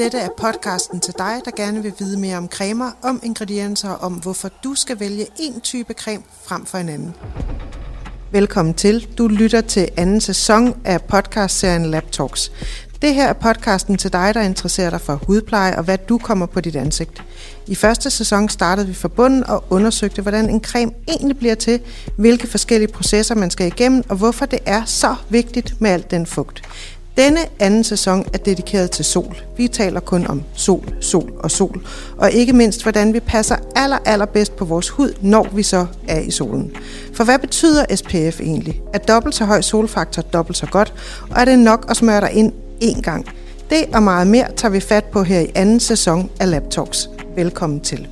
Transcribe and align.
Dette 0.00 0.18
er 0.18 0.28
podcasten 0.36 1.00
til 1.00 1.14
dig, 1.18 1.40
der 1.44 1.50
gerne 1.56 1.82
vil 1.82 1.92
vide 1.98 2.20
mere 2.20 2.36
om 2.36 2.48
cremer, 2.48 2.90
om 3.02 3.20
ingredienser 3.22 3.90
og 3.90 4.00
om, 4.00 4.12
hvorfor 4.12 4.50
du 4.64 4.74
skal 4.74 5.00
vælge 5.00 5.26
en 5.38 5.60
type 5.60 5.92
creme 5.92 6.22
frem 6.44 6.66
for 6.66 6.78
en 6.78 6.88
anden. 6.88 7.14
Velkommen 8.32 8.74
til. 8.74 9.08
Du 9.18 9.28
lytter 9.28 9.60
til 9.60 9.88
anden 9.96 10.20
sæson 10.20 10.80
af 10.84 11.02
podcastserien 11.02 11.86
Lab 11.86 12.12
Talks. 12.12 12.52
Det 13.02 13.14
her 13.14 13.28
er 13.28 13.32
podcasten 13.32 13.96
til 13.96 14.12
dig, 14.12 14.34
der 14.34 14.40
interesserer 14.40 14.90
dig 14.90 15.00
for 15.00 15.14
hudpleje 15.26 15.76
og 15.76 15.84
hvad 15.84 15.98
du 15.98 16.18
kommer 16.18 16.46
på 16.46 16.60
dit 16.60 16.76
ansigt. 16.76 17.24
I 17.66 17.74
første 17.74 18.10
sæson 18.10 18.48
startede 18.48 18.86
vi 18.86 18.94
fra 18.94 19.08
bunden 19.08 19.44
og 19.46 19.64
undersøgte, 19.70 20.22
hvordan 20.22 20.50
en 20.50 20.64
creme 20.64 20.92
egentlig 21.08 21.38
bliver 21.38 21.54
til, 21.54 21.80
hvilke 22.16 22.46
forskellige 22.46 22.92
processer 22.92 23.34
man 23.34 23.50
skal 23.50 23.66
igennem, 23.66 24.04
og 24.08 24.16
hvorfor 24.16 24.46
det 24.46 24.58
er 24.66 24.84
så 24.84 25.14
vigtigt 25.28 25.80
med 25.80 25.90
al 25.90 26.04
den 26.10 26.26
fugt. 26.26 26.62
Denne 27.16 27.40
anden 27.58 27.84
sæson 27.84 28.24
er 28.32 28.38
dedikeret 28.38 28.90
til 28.90 29.04
sol. 29.04 29.36
Vi 29.56 29.68
taler 29.68 30.00
kun 30.00 30.26
om 30.26 30.42
sol, 30.54 30.94
sol 31.00 31.32
og 31.38 31.50
sol, 31.50 31.86
og 32.16 32.32
ikke 32.32 32.52
mindst, 32.52 32.82
hvordan 32.82 33.14
vi 33.14 33.20
passer 33.20 33.56
aller, 33.76 33.98
allerbedst 34.04 34.56
på 34.56 34.64
vores 34.64 34.88
hud, 34.88 35.12
når 35.20 35.48
vi 35.52 35.62
så 35.62 35.86
er 36.08 36.20
i 36.20 36.30
solen. 36.30 36.72
For 37.14 37.24
hvad 37.24 37.38
betyder 37.38 37.84
SPF 37.96 38.40
egentlig? 38.40 38.82
Er 38.94 38.98
dobbelt 38.98 39.34
så 39.34 39.44
høj 39.44 39.60
solfaktor 39.60 40.22
dobbelt 40.22 40.56
så 40.56 40.66
godt, 40.66 40.94
og 41.30 41.40
er 41.40 41.44
det 41.44 41.58
nok 41.58 41.86
at 41.88 41.96
smøre 41.96 42.20
dig 42.20 42.32
ind 42.32 42.52
én 42.82 43.00
gang? 43.00 43.26
Det 43.70 43.84
og 43.94 44.02
meget 44.02 44.26
mere 44.26 44.52
tager 44.56 44.72
vi 44.72 44.80
fat 44.80 45.04
på 45.04 45.22
her 45.22 45.40
i 45.40 45.50
anden 45.54 45.80
sæson 45.80 46.30
af 46.40 46.50
Lab 46.50 46.62
Velkommen 47.36 47.80
til. 47.80 48.08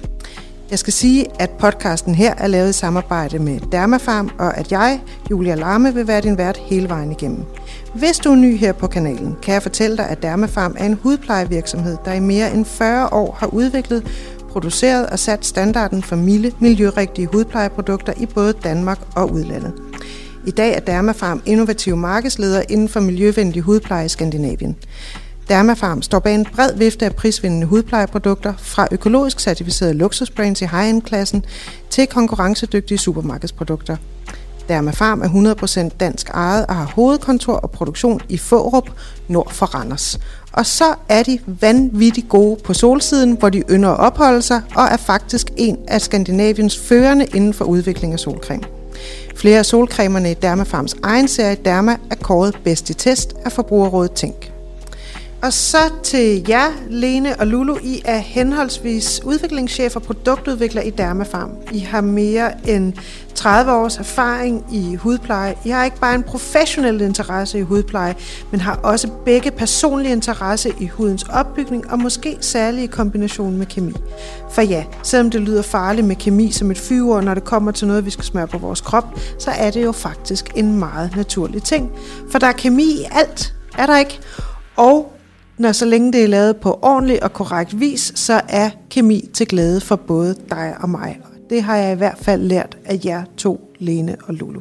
Jeg 0.71 0.79
skal 0.79 0.93
sige, 0.93 1.27
at 1.41 1.51
podcasten 1.51 2.15
her 2.15 2.35
er 2.39 2.47
lavet 2.47 2.71
i 2.71 2.73
samarbejde 2.73 3.39
med 3.39 3.61
Dermafarm, 3.73 4.31
og 4.39 4.57
at 4.57 4.73
jeg, 4.73 5.01
Julia 5.31 5.55
Larme, 5.55 5.95
vil 5.95 6.07
være 6.07 6.21
din 6.21 6.39
vært 6.39 6.57
hele 6.57 6.89
vejen 6.89 7.13
igennem. 7.13 7.45
Hvis 7.95 8.19
du 8.19 8.31
er 8.31 8.37
ny 8.37 8.57
her 8.57 8.73
på 8.73 8.87
kanalen, 8.87 9.37
kan 9.43 9.55
jeg 9.55 9.63
fortælle 9.63 9.97
dig, 9.97 10.09
at 10.09 10.23
Dermafarm 10.23 10.75
er 10.79 10.87
en 10.87 10.99
hudplejevirksomhed, 11.03 11.97
der 12.05 12.13
i 12.13 12.21
mere 12.21 12.55
end 12.55 12.65
40 12.65 13.13
år 13.13 13.37
har 13.41 13.47
udviklet, 13.47 14.07
produceret 14.51 15.07
og 15.07 15.19
sat 15.19 15.47
standarden 15.47 16.03
for 16.03 16.17
milde, 16.17 16.53
miljørigtige 16.61 17.27
hudplejeprodukter 17.27 18.13
i 18.17 18.27
både 18.27 18.53
Danmark 18.53 18.99
og 19.17 19.33
udlandet. 19.33 19.73
I 20.47 20.51
dag 20.51 20.75
er 20.75 20.81
Dermafarm 20.81 21.43
innovativ 21.47 21.97
markedsleder 21.97 22.63
inden 22.69 22.89
for 22.89 23.01
miljøvenlig 23.01 23.63
hudpleje 23.63 24.05
i 24.05 24.09
Skandinavien. 24.09 24.77
Dermafarm 25.49 26.03
står 26.03 26.19
bag 26.19 26.35
en 26.35 26.47
bred 26.55 26.75
vifte 26.77 27.05
af 27.05 27.15
prisvindende 27.15 27.67
hudplejeprodukter, 27.67 28.55
fra 28.59 28.89
økologisk 28.91 29.41
certificerede 29.41 29.95
luksusbrands 29.95 30.63
i 30.63 30.65
high-end-klassen 30.65 31.45
til 31.91 32.07
konkurrencedygtige 32.07 32.99
supermarkedsprodukter. 32.99 33.97
Dermafarm 34.69 35.23
er 35.23 35.89
100% 35.89 35.97
dansk 36.01 36.29
ejet 36.29 36.67
og 36.67 36.75
har 36.75 36.85
hovedkontor 36.85 37.53
og 37.53 37.71
produktion 37.71 38.21
i 38.29 38.37
Fårup, 38.37 38.91
nord 39.29 39.53
for 39.53 39.67
Randers. 39.67 40.21
Og 40.53 40.67
så 40.67 40.95
er 41.09 41.23
de 41.23 41.39
vanvittigt 41.47 42.29
gode 42.29 42.61
på 42.65 42.75
solsiden, 42.75 43.33
hvor 43.33 43.49
de 43.49 43.63
ynder 43.71 43.89
at 43.89 44.01
opholde 44.01 44.43
sig, 44.43 44.63
og 44.77 44.85
er 44.85 44.97
faktisk 44.97 45.51
en 45.57 45.79
af 45.89 46.01
Skandinaviens 46.01 46.79
førende 46.79 47.27
inden 47.27 47.55
for 47.55 47.65
udvikling 47.65 48.13
af 48.13 48.19
solcreme. 48.19 48.63
Flere 49.37 49.59
af 49.59 49.67
solcremerne 49.67 50.31
i 50.31 50.35
Dermafarms 50.35 50.97
egen 51.03 51.29
serie 51.29 51.57
Derma 51.65 51.97
er 52.11 52.15
kåret 52.15 52.59
bedst 52.65 52.91
i 52.91 52.95
test 52.95 53.35
af 53.45 53.53
Forbrugerrådet 53.53 54.13
Tænk. 54.13 54.58
Og 55.43 55.53
så 55.53 55.79
til 56.03 56.45
jer, 56.49 56.71
Lene 56.91 57.41
og 57.41 57.47
Lulu. 57.47 57.77
I 57.83 58.03
er 58.05 58.17
henholdsvis 58.17 59.21
udviklingschef 59.25 59.97
og 59.97 60.03
produktudvikler 60.03 60.83
i 60.83 60.91
Dermafarm. 60.91 61.51
I 61.73 61.79
har 61.79 62.01
mere 62.01 62.69
end 62.69 62.93
30 63.35 63.73
års 63.73 63.99
erfaring 63.99 64.65
i 64.73 64.95
hudpleje. 64.95 65.55
I 65.65 65.69
har 65.69 65.85
ikke 65.85 66.01
bare 66.01 66.15
en 66.15 66.23
professionel 66.23 67.01
interesse 67.01 67.59
i 67.59 67.63
hudpleje, 67.63 68.15
men 68.51 68.61
har 68.61 68.77
også 68.83 69.09
begge 69.25 69.51
personlige 69.51 70.13
interesse 70.13 70.73
i 70.81 70.87
hudens 70.87 71.23
opbygning 71.33 71.91
og 71.91 71.99
måske 71.99 72.37
særlig 72.41 72.85
i 72.85 72.87
kombination 72.87 73.57
med 73.57 73.67
kemi. 73.67 73.93
For 74.51 74.63
ja, 74.63 74.85
selvom 75.03 75.31
det 75.31 75.41
lyder 75.41 75.63
farligt 75.63 76.07
med 76.07 76.17
kemi 76.17 76.53
som 76.53 76.71
et 76.71 76.79
fyre, 76.79 77.23
når 77.23 77.35
det 77.35 77.45
kommer 77.45 77.73
til 77.73 77.89
noget, 77.89 78.05
vi 78.05 78.11
skal 78.11 78.25
smøre 78.25 78.47
på 78.47 78.59
vores 78.59 78.81
krop, 78.81 79.21
så 79.39 79.51
er 79.51 79.71
det 79.71 79.85
jo 79.85 79.93
faktisk 79.93 80.53
en 80.57 80.79
meget 80.79 81.17
naturlig 81.17 81.63
ting. 81.63 81.91
For 82.31 82.39
der 82.39 82.47
er 82.47 82.53
kemi 82.53 82.85
i 82.85 83.07
alt, 83.11 83.55
er 83.79 83.87
der 83.87 83.99
ikke? 83.99 84.21
Og 84.77 85.13
når 85.59 85.73
så 85.73 85.85
længe 85.85 86.13
det 86.13 86.25
er 86.25 86.29
lavet 86.29 86.57
på 86.57 86.79
ordentlig 86.83 87.23
og 87.23 87.33
korrekt 87.33 87.81
vis, 87.81 88.13
så 88.15 88.41
er 88.49 88.71
kemi 88.91 89.29
til 89.35 89.49
glæde 89.49 89.81
for 89.81 89.97
både 89.97 90.35
dig 90.51 90.75
og 90.81 90.91
mig. 90.91 91.21
Det 91.51 91.63
har 91.63 91.77
jeg 91.77 91.93
i 91.93 91.97
hvert 91.97 92.19
fald 92.23 92.43
lært 92.43 92.79
af 92.85 93.01
jer 93.05 93.23
to, 93.37 93.75
Lene 93.79 94.17
og 94.27 94.35
Lulu. 94.35 94.61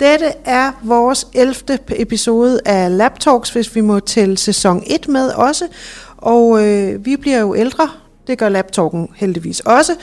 Dette 0.00 0.32
er 0.44 0.72
vores 0.82 1.26
11. 1.34 1.54
episode 1.96 2.60
af 2.64 2.96
Lab 2.96 3.18
Talks, 3.18 3.50
hvis 3.50 3.74
vi 3.74 3.80
må 3.80 4.00
til 4.00 4.38
sæson 4.38 4.82
1 4.86 5.08
med 5.08 5.28
også. 5.28 5.68
Og 6.16 6.66
øh, 6.66 7.04
vi 7.06 7.16
bliver 7.16 7.40
jo 7.40 7.54
ældre. 7.54 7.90
Det 8.26 8.38
gør 8.38 8.48
Lab 8.48 8.72
Talken 8.72 9.08
heldigvis 9.16 9.60
også. 9.60 9.94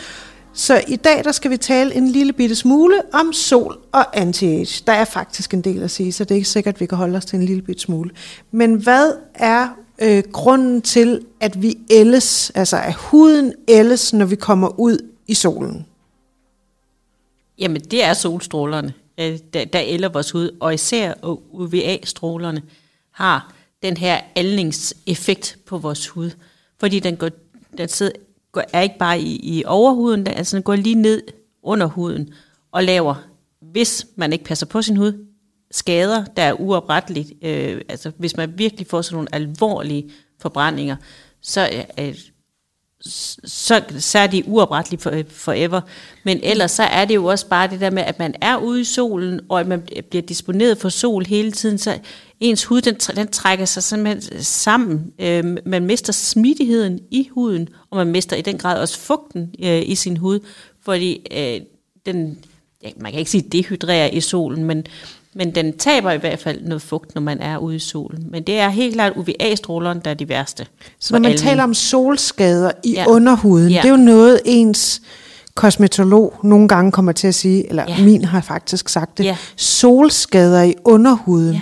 Så 0.53 0.81
i 0.87 0.95
dag 0.95 1.23
der 1.23 1.31
skal 1.31 1.51
vi 1.51 1.57
tale 1.57 1.95
en 1.95 2.07
lille 2.07 2.33
bitte 2.33 2.55
smule 2.55 3.01
om 3.13 3.33
sol 3.33 3.77
og 3.91 4.17
anti-age. 4.17 4.83
Der 4.87 4.93
er 4.93 5.05
faktisk 5.05 5.53
en 5.53 5.61
del 5.61 5.83
at 5.83 5.91
sige, 5.91 6.11
så 6.11 6.23
det 6.23 6.31
er 6.31 6.35
ikke 6.35 6.49
sikkert, 6.49 6.75
at 6.75 6.81
vi 6.81 6.85
kan 6.85 6.97
holde 6.97 7.17
os 7.17 7.25
til 7.25 7.39
en 7.39 7.45
lille 7.45 7.61
bitte 7.61 7.81
smule. 7.81 8.09
Men 8.51 8.73
hvad 8.73 9.11
er 9.35 9.67
øh, 10.01 10.23
grunden 10.31 10.81
til, 10.81 11.25
at 11.39 11.61
vi 11.61 11.77
ældes, 11.91 12.49
altså 12.49 12.77
at 12.77 12.93
huden 12.93 13.53
ældes, 13.67 14.13
når 14.13 14.25
vi 14.25 14.35
kommer 14.35 14.79
ud 14.79 14.97
i 15.27 15.33
solen? 15.33 15.85
Jamen, 17.57 17.81
det 17.81 18.03
er 18.03 18.13
solstrålerne, 18.13 18.93
der, 19.17 19.65
der 19.65 19.81
ælder 19.83 20.09
vores 20.09 20.31
hud, 20.31 20.57
og 20.59 20.73
især 20.73 21.13
UVA-strålerne 21.51 22.61
har 23.11 23.53
den 23.83 23.97
her 23.97 24.21
aldningseffekt 24.35 25.57
på 25.65 25.77
vores 25.77 26.07
hud, 26.07 26.31
fordi 26.79 26.99
den, 26.99 27.17
går, 27.17 27.29
den 27.77 27.89
sidder, 27.89 28.11
går, 28.51 28.63
er 28.73 28.81
ikke 28.81 28.97
bare 28.97 29.19
i, 29.19 29.39
i 29.43 29.63
overhuden, 29.65 30.25
den, 30.25 30.33
altså 30.33 30.55
den 30.55 30.63
går 30.63 30.75
lige 30.75 30.95
ned 30.95 31.21
under 31.63 31.85
huden 31.85 32.33
og 32.71 32.83
laver, 32.83 33.15
hvis 33.61 34.07
man 34.15 34.33
ikke 34.33 34.45
passer 34.45 34.65
på 34.65 34.81
sin 34.81 34.97
hud, 34.97 35.25
skader, 35.72 36.25
der 36.25 36.44
er 36.44 36.53
uopretteligt. 36.53 37.31
Øh, 37.41 37.81
altså 37.90 38.12
hvis 38.18 38.38
man 38.38 38.53
virkelig 38.57 38.88
får 38.88 39.02
sådan 39.02 39.16
nogle 39.16 39.35
alvorlige 39.35 40.09
forbrændinger, 40.41 40.96
så, 41.41 41.69
øh, 41.97 42.06
øh 42.07 42.16
så, 43.02 43.84
så 44.00 44.19
er 44.19 44.28
de 44.28 44.44
uoprettelige 44.47 45.02
for, 45.02 45.09
øh, 45.09 45.24
forever. 45.30 45.81
Men 46.24 46.40
ellers 46.44 46.72
så 46.72 46.84
er 46.84 47.06
det 47.06 47.16
jo 47.16 47.25
også 47.25 47.47
bare 47.47 47.68
det 47.68 47.80
der 47.80 47.90
med, 47.90 48.03
at 48.03 48.19
man 48.19 48.35
er 48.41 48.57
ude 48.57 48.81
i 48.81 48.84
solen, 48.84 49.40
og 49.50 49.59
at 49.59 49.68
man 49.68 49.88
bliver 50.09 50.22
disponeret 50.22 50.78
for 50.78 50.90
sol 50.90 51.25
hele 51.25 51.52
tiden, 51.52 51.78
så 51.78 52.00
ens 52.40 52.66
hud, 52.66 52.81
den, 52.81 52.96
den 52.96 53.28
trækker 53.28 53.66
sig 53.66 53.84
simpelthen 53.84 54.44
sammen. 54.44 55.13
Øh, 55.19 55.57
man 55.66 55.86
mister 55.86 56.13
smidigheden 56.13 57.00
i 57.12 57.30
huden, 57.31 57.69
og 57.90 57.97
man 57.97 58.07
mister 58.07 58.36
i 58.36 58.41
den 58.41 58.57
grad 58.57 58.81
også 58.81 59.00
fugten 59.00 59.56
øh, 59.63 59.81
i 59.86 59.96
sin 59.96 60.18
hud, 60.18 60.40
fordi 60.81 61.28
øh, 61.31 61.62
den, 62.06 62.40
ja, 62.84 62.90
man 62.97 63.12
kan 63.12 63.19
ikke 63.19 63.31
sige 63.31 63.50
dehydrerer 63.51 64.09
i 64.09 64.22
solen, 64.22 64.63
men 64.63 64.86
men 65.35 65.56
den 65.56 65.78
taber 65.78 66.12
i 66.12 66.17
hvert 66.17 66.40
fald 66.40 66.62
noget 66.62 66.81
fugt, 66.81 67.16
når 67.16 67.22
man 67.22 67.41
er 67.41 67.57
ude 67.57 67.75
i 67.75 67.79
solen. 67.79 68.25
Men 68.31 68.44
det 68.44 68.59
er 68.59 68.69
helt 68.69 68.94
klart 68.94 69.13
UVA-strålerne, 69.16 70.01
der 70.06 70.12
er 70.12 70.16
de 70.16 70.29
værste. 70.29 70.66
Så 71.00 71.13
når 71.13 71.19
man 71.19 71.31
almen. 71.31 71.40
taler 71.40 71.63
om 71.63 71.73
solskader 71.73 72.72
i 72.84 72.94
ja. 72.94 73.06
underhuden, 73.07 73.69
ja. 73.69 73.78
det 73.81 73.85
er 73.85 73.89
jo 73.89 73.97
noget 73.97 74.41
ens 74.45 75.01
kosmetolog 75.56 76.34
nogle 76.44 76.68
gange 76.68 76.91
kommer 76.91 77.12
til 77.12 77.28
at 77.28 77.35
sige, 77.35 77.69
eller 77.69 77.85
ja. 77.88 78.03
min 78.03 78.25
har 78.25 78.41
faktisk 78.41 78.89
sagt 78.89 79.18
det, 79.18 79.23
ja. 79.23 79.38
solskader 79.56 80.63
i 80.63 80.73
underhuden. 80.85 81.53
Ja. 81.53 81.62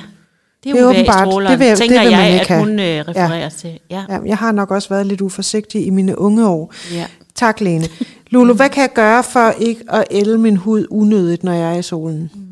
Det 0.63 0.69
er, 0.69 0.73
det 0.73 0.81
er 0.81 0.89
åbenbart, 0.89 1.49
det 1.49 1.59
vil, 1.59 1.75
tænker 1.75 2.01
det 2.01 2.09
vil 2.09 2.17
jeg, 2.17 2.33
ikke 2.33 2.53
at 2.53 2.59
hun 2.59 2.79
øh, 2.79 3.05
refererer 3.07 3.37
ja. 3.37 3.49
til. 3.49 3.79
Ja. 3.89 4.03
Ja, 4.09 4.19
jeg 4.25 4.37
har 4.37 4.51
nok 4.51 4.71
også 4.71 4.89
været 4.89 5.05
lidt 5.05 5.21
uforsigtig 5.21 5.85
i 5.85 5.89
mine 5.89 6.19
unge 6.19 6.47
år. 6.47 6.73
Ja. 6.93 7.05
Tak, 7.35 7.61
Lene. 7.61 7.85
Lulu, 8.29 8.53
hvad 8.59 8.69
kan 8.69 8.81
jeg 8.81 8.93
gøre 8.93 9.23
for 9.23 9.53
ikke 9.59 9.81
at 9.89 10.03
ælde 10.11 10.37
min 10.37 10.57
hud 10.57 10.85
unødigt, 10.89 11.43
når 11.43 11.53
jeg 11.53 11.73
er 11.73 11.79
i 11.79 11.81
solen? 11.81 12.31
Mm. 12.33 12.46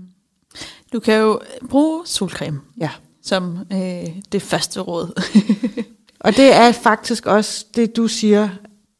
Du 0.95 0.99
kan 0.99 1.19
jo 1.21 1.41
bruge 1.69 2.07
solcreme 2.07 2.61
ja. 2.77 2.89
som 3.21 3.59
øh, 3.71 4.21
det 4.31 4.41
første 4.41 4.79
råd. 4.79 5.21
og 6.25 6.37
det 6.37 6.53
er 6.53 6.71
faktisk 6.71 7.25
også 7.25 7.65
det, 7.75 7.95
du 7.95 8.07
siger, 8.07 8.49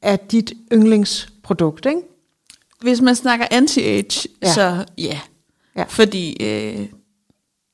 er 0.02 0.16
dit 0.16 0.54
yndlingsprodukt, 0.74 1.86
ikke? 1.86 2.02
Hvis 2.82 3.02
man 3.02 3.16
snakker 3.16 3.46
anti-age, 3.52 4.28
ja. 4.44 4.54
så 4.54 4.86
ja. 4.98 5.20
ja. 5.76 5.84
Fordi 5.84 6.38
øh, 6.44 6.88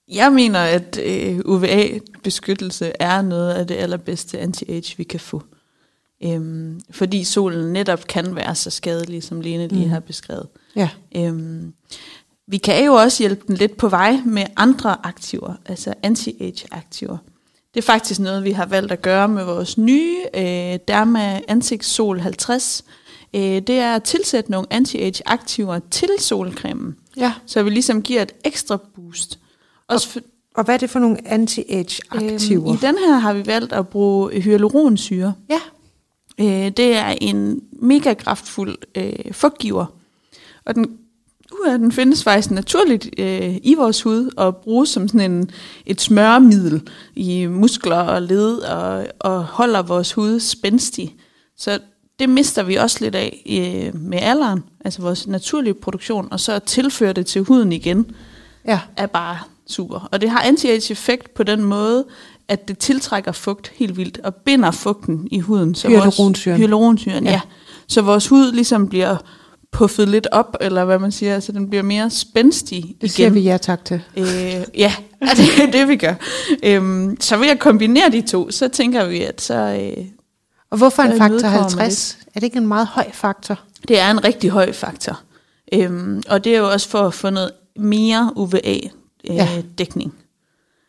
jeg 0.08 0.34
mener, 0.34 0.60
at 0.60 1.00
øh, 1.04 1.40
UVA-beskyttelse 1.46 2.92
er 3.00 3.22
noget 3.22 3.54
af 3.54 3.68
det 3.68 3.76
allerbedste 3.76 4.40
anti-age, 4.40 4.98
vi 4.98 5.04
kan 5.04 5.20
få. 5.20 5.44
Øhm, 6.24 6.82
fordi 6.92 7.24
solen 7.24 7.74
netop 7.74 8.08
kan 8.08 8.36
være 8.36 8.56
så 8.56 8.70
skadelig, 8.70 9.24
som 9.24 9.42
Lene 9.42 9.68
lige 9.68 9.86
mm. 9.86 9.92
har 9.92 10.00
beskrevet. 10.00 10.48
Ja. 10.76 10.90
Øhm, 11.16 11.74
vi 12.52 12.58
kan 12.58 12.86
jo 12.86 12.94
også 12.94 13.24
hjælpe 13.24 13.44
den 13.48 13.56
lidt 13.56 13.78
på 13.78 13.90
vej 13.90 14.20
med 14.26 14.46
andre 14.56 15.06
aktiver, 15.06 15.54
altså 15.66 15.94
anti-age 16.04 16.66
aktiver. 16.72 17.18
Det 17.74 17.82
er 17.82 17.86
faktisk 17.86 18.20
noget, 18.20 18.44
vi 18.44 18.52
har 18.52 18.66
valgt 18.66 18.92
at 18.92 19.02
gøre 19.02 19.28
med 19.28 19.44
vores 19.44 19.78
nye 19.78 20.18
øh, 20.34 20.80
Derma 20.88 21.42
Sol 21.82 22.20
50. 22.20 22.84
Øh, 23.34 23.42
det 23.42 23.70
er 23.70 23.96
at 23.96 24.04
tilsætte 24.04 24.52
nogle 24.52 24.68
anti-age 24.74 25.22
aktiver 25.26 25.80
til 25.92 26.10
solcremen, 26.20 26.96
ja. 27.18 27.34
så 27.46 27.64
vi 27.64 27.70
ligesom 27.70 28.02
giver 28.02 28.22
et 28.22 28.32
ekstra 28.46 28.78
boost. 28.96 29.40
Også 29.88 30.10
for, 30.10 30.20
Og 30.56 30.64
hvad 30.64 30.76
er 30.76 30.80
det 30.80 30.90
for 30.90 31.00
nogle 31.00 31.18
anti-age-aktiver? 31.28 32.68
Øhm, 32.68 32.76
I 32.76 32.78
den 32.82 32.98
her 32.98 33.18
har 33.18 33.34
vi 33.34 33.46
valgt 33.46 33.74
at 33.74 33.88
bruge 33.88 34.42
hyaluronsyre. 34.42 35.34
Ja. 35.50 35.60
Øh, 36.40 36.72
det 36.72 36.96
er 36.96 37.16
en 37.22 37.62
mega 37.72 38.14
kraftfuld 38.14 38.78
øh, 38.96 39.34
fugtgiver. 39.34 39.86
Og 40.66 40.76
den, 40.76 40.98
uh, 41.68 41.74
den 41.74 41.92
findes 41.92 42.24
faktisk 42.24 42.52
naturligt 42.52 43.10
øh, 43.18 43.56
i 43.64 43.76
vores 43.76 44.02
hud 44.02 44.30
og 44.38 44.56
bruges 44.56 44.90
som 44.90 45.08
sådan 45.08 45.32
en, 45.32 45.50
et 45.86 46.02
smøremiddel 46.02 46.90
i 47.16 47.46
muskler 47.46 48.00
og 48.00 48.22
led 48.22 48.58
og, 48.58 49.08
og 49.20 49.44
holder 49.44 49.82
vores 49.82 50.14
hud 50.14 50.40
spændstig. 50.40 51.16
Så 51.58 51.80
det 52.20 52.30
mister 52.30 52.64
vi 52.64 52.76
også 52.76 52.98
lidt 53.02 53.16
af 53.16 53.44
øh, 53.50 54.02
med 54.02 54.20
alderen, 54.22 54.64
altså 54.86 55.02
vores 55.02 55.28
naturlige 55.28 55.74
produktion, 55.74 56.28
og 56.32 56.40
så 56.40 56.54
at 56.54 56.64
tilføre 56.64 57.14
det 57.14 57.26
til 57.26 57.42
huden 57.42 57.72
igen, 57.72 58.06
ja. 58.66 58.80
er 58.98 59.06
bare 59.06 59.38
super. 59.68 60.10
Og 60.12 60.22
det 60.22 60.30
har 60.30 60.40
anti-age 60.40 60.92
effekt 60.92 61.34
på 61.34 61.44
den 61.44 61.64
måde, 61.64 62.06
at 62.48 62.68
det 62.68 62.78
tiltrækker 62.78 63.32
fugt 63.32 63.72
helt 63.76 63.98
vildt, 63.98 64.20
og 64.24 64.36
binder 64.36 64.72
fugten 64.72 65.28
i 65.32 65.40
huden. 65.40 65.76
Så 65.76 65.88
hyaluronsyren. 65.88 66.54
Vores, 66.54 66.66
hyaluronsyren, 66.66 67.26
ja. 67.26 67.32
ja. 67.32 67.42
Så 67.88 68.02
vores 68.02 68.28
hud 68.28 68.52
ligesom 68.52 68.88
bliver 68.88 69.18
puffet 69.72 70.08
lidt 70.10 70.28
op, 70.32 70.56
eller 70.62 70.86
hvad 70.86 71.00
man 71.00 71.12
siger, 71.12 71.40
så 71.40 71.52
den 71.52 71.70
bliver 71.70 71.84
mere 71.84 72.10
spændstig 72.10 72.84
Det 72.84 72.94
igen. 72.98 73.10
siger 73.10 73.30
vi 73.30 73.40
ja 73.40 73.58
tak 73.58 73.86
til. 73.86 74.02
Øh, 74.18 74.26
ja, 74.78 74.94
det 75.38 75.64
er 75.68 75.72
det, 75.72 75.88
vi 75.88 75.96
gør. 75.96 76.14
Øhm, 76.64 77.18
så 77.20 77.38
ved 77.38 77.48
at 77.48 77.60
kombinere 77.60 78.10
de 78.12 78.22
to, 78.22 78.52
så 78.52 78.68
tænker 78.68 79.06
vi, 79.06 79.22
at 79.22 79.42
så... 79.42 79.54
Øh, 79.98 80.06
og 80.70 80.78
hvorfor 80.78 81.04
en 81.04 81.18
faktor 81.18 81.48
50? 81.48 82.18
Er 82.36 82.40
det 82.40 82.44
ikke 82.44 82.58
en 82.58 82.68
meget 82.68 82.88
høj 82.88 83.06
faktor? 83.14 83.60
Det 83.88 84.00
er 84.00 84.12
en 84.12 84.24
rigtig 84.24 84.50
høj 84.50 84.72
faktor. 84.72 85.20
Øhm, 85.74 86.24
og 86.30 86.44
det 86.44 86.54
er 86.56 86.58
jo 86.58 86.72
også 86.72 86.90
for 86.90 87.00
at 87.00 87.14
få 87.14 87.30
noget 87.30 87.52
mere 87.76 88.32
UVA-dækning. 88.36 90.14
Øh, 90.14 90.18
ja. 90.20 90.21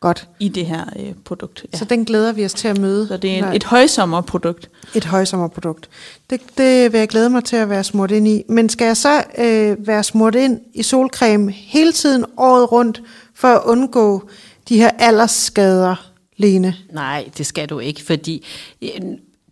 Godt. 0.03 0.27
I 0.39 0.47
det 0.47 0.65
her 0.65 0.85
øh, 0.99 1.13
produkt. 1.25 1.65
Ja. 1.73 1.77
Så 1.77 1.85
den 1.85 2.05
glæder 2.05 2.31
vi 2.31 2.45
os 2.45 2.53
til 2.53 2.67
at 2.67 2.77
møde. 2.77 3.07
Så 3.07 3.17
det 3.17 3.39
er 3.39 3.49
et, 3.49 3.55
et 3.55 3.63
højsommerprodukt. 3.63 4.69
Et 4.95 5.05
højsommerprodukt. 5.05 5.89
Det, 6.29 6.41
det 6.57 6.93
vil 6.93 6.97
jeg 6.99 7.07
glæde 7.07 7.29
mig 7.29 7.43
til 7.43 7.55
at 7.55 7.69
være 7.69 7.83
smurt 7.83 8.11
ind 8.11 8.27
i. 8.27 8.43
Men 8.49 8.69
skal 8.69 8.85
jeg 8.85 8.97
så 8.97 9.23
øh, 9.37 9.87
være 9.87 10.03
smurt 10.03 10.35
ind 10.35 10.59
i 10.73 10.83
solcreme 10.83 11.51
hele 11.51 11.91
tiden 11.91 12.25
året 12.37 12.71
rundt, 12.71 13.01
for 13.35 13.47
at 13.47 13.61
undgå 13.65 14.29
de 14.69 14.77
her 14.77 14.89
aldersskader, 14.99 16.11
Lene? 16.37 16.75
Nej, 16.91 17.29
det 17.37 17.45
skal 17.45 17.69
du 17.69 17.79
ikke, 17.79 18.03
fordi 18.03 18.45
øh, 18.81 18.89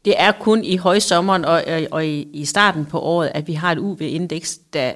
det 0.05 0.13
er 0.17 0.31
kun 0.31 0.63
i 0.63 0.77
højsommeren 0.77 1.45
og, 1.45 1.63
og, 1.67 1.81
og 1.91 2.05
i, 2.05 2.27
i 2.33 2.45
starten 2.45 2.85
på 2.85 2.99
året, 2.99 3.31
at 3.33 3.47
vi 3.47 3.53
har 3.53 3.71
et 3.71 3.77
UV-indeks, 3.77 4.59
der 4.73 4.91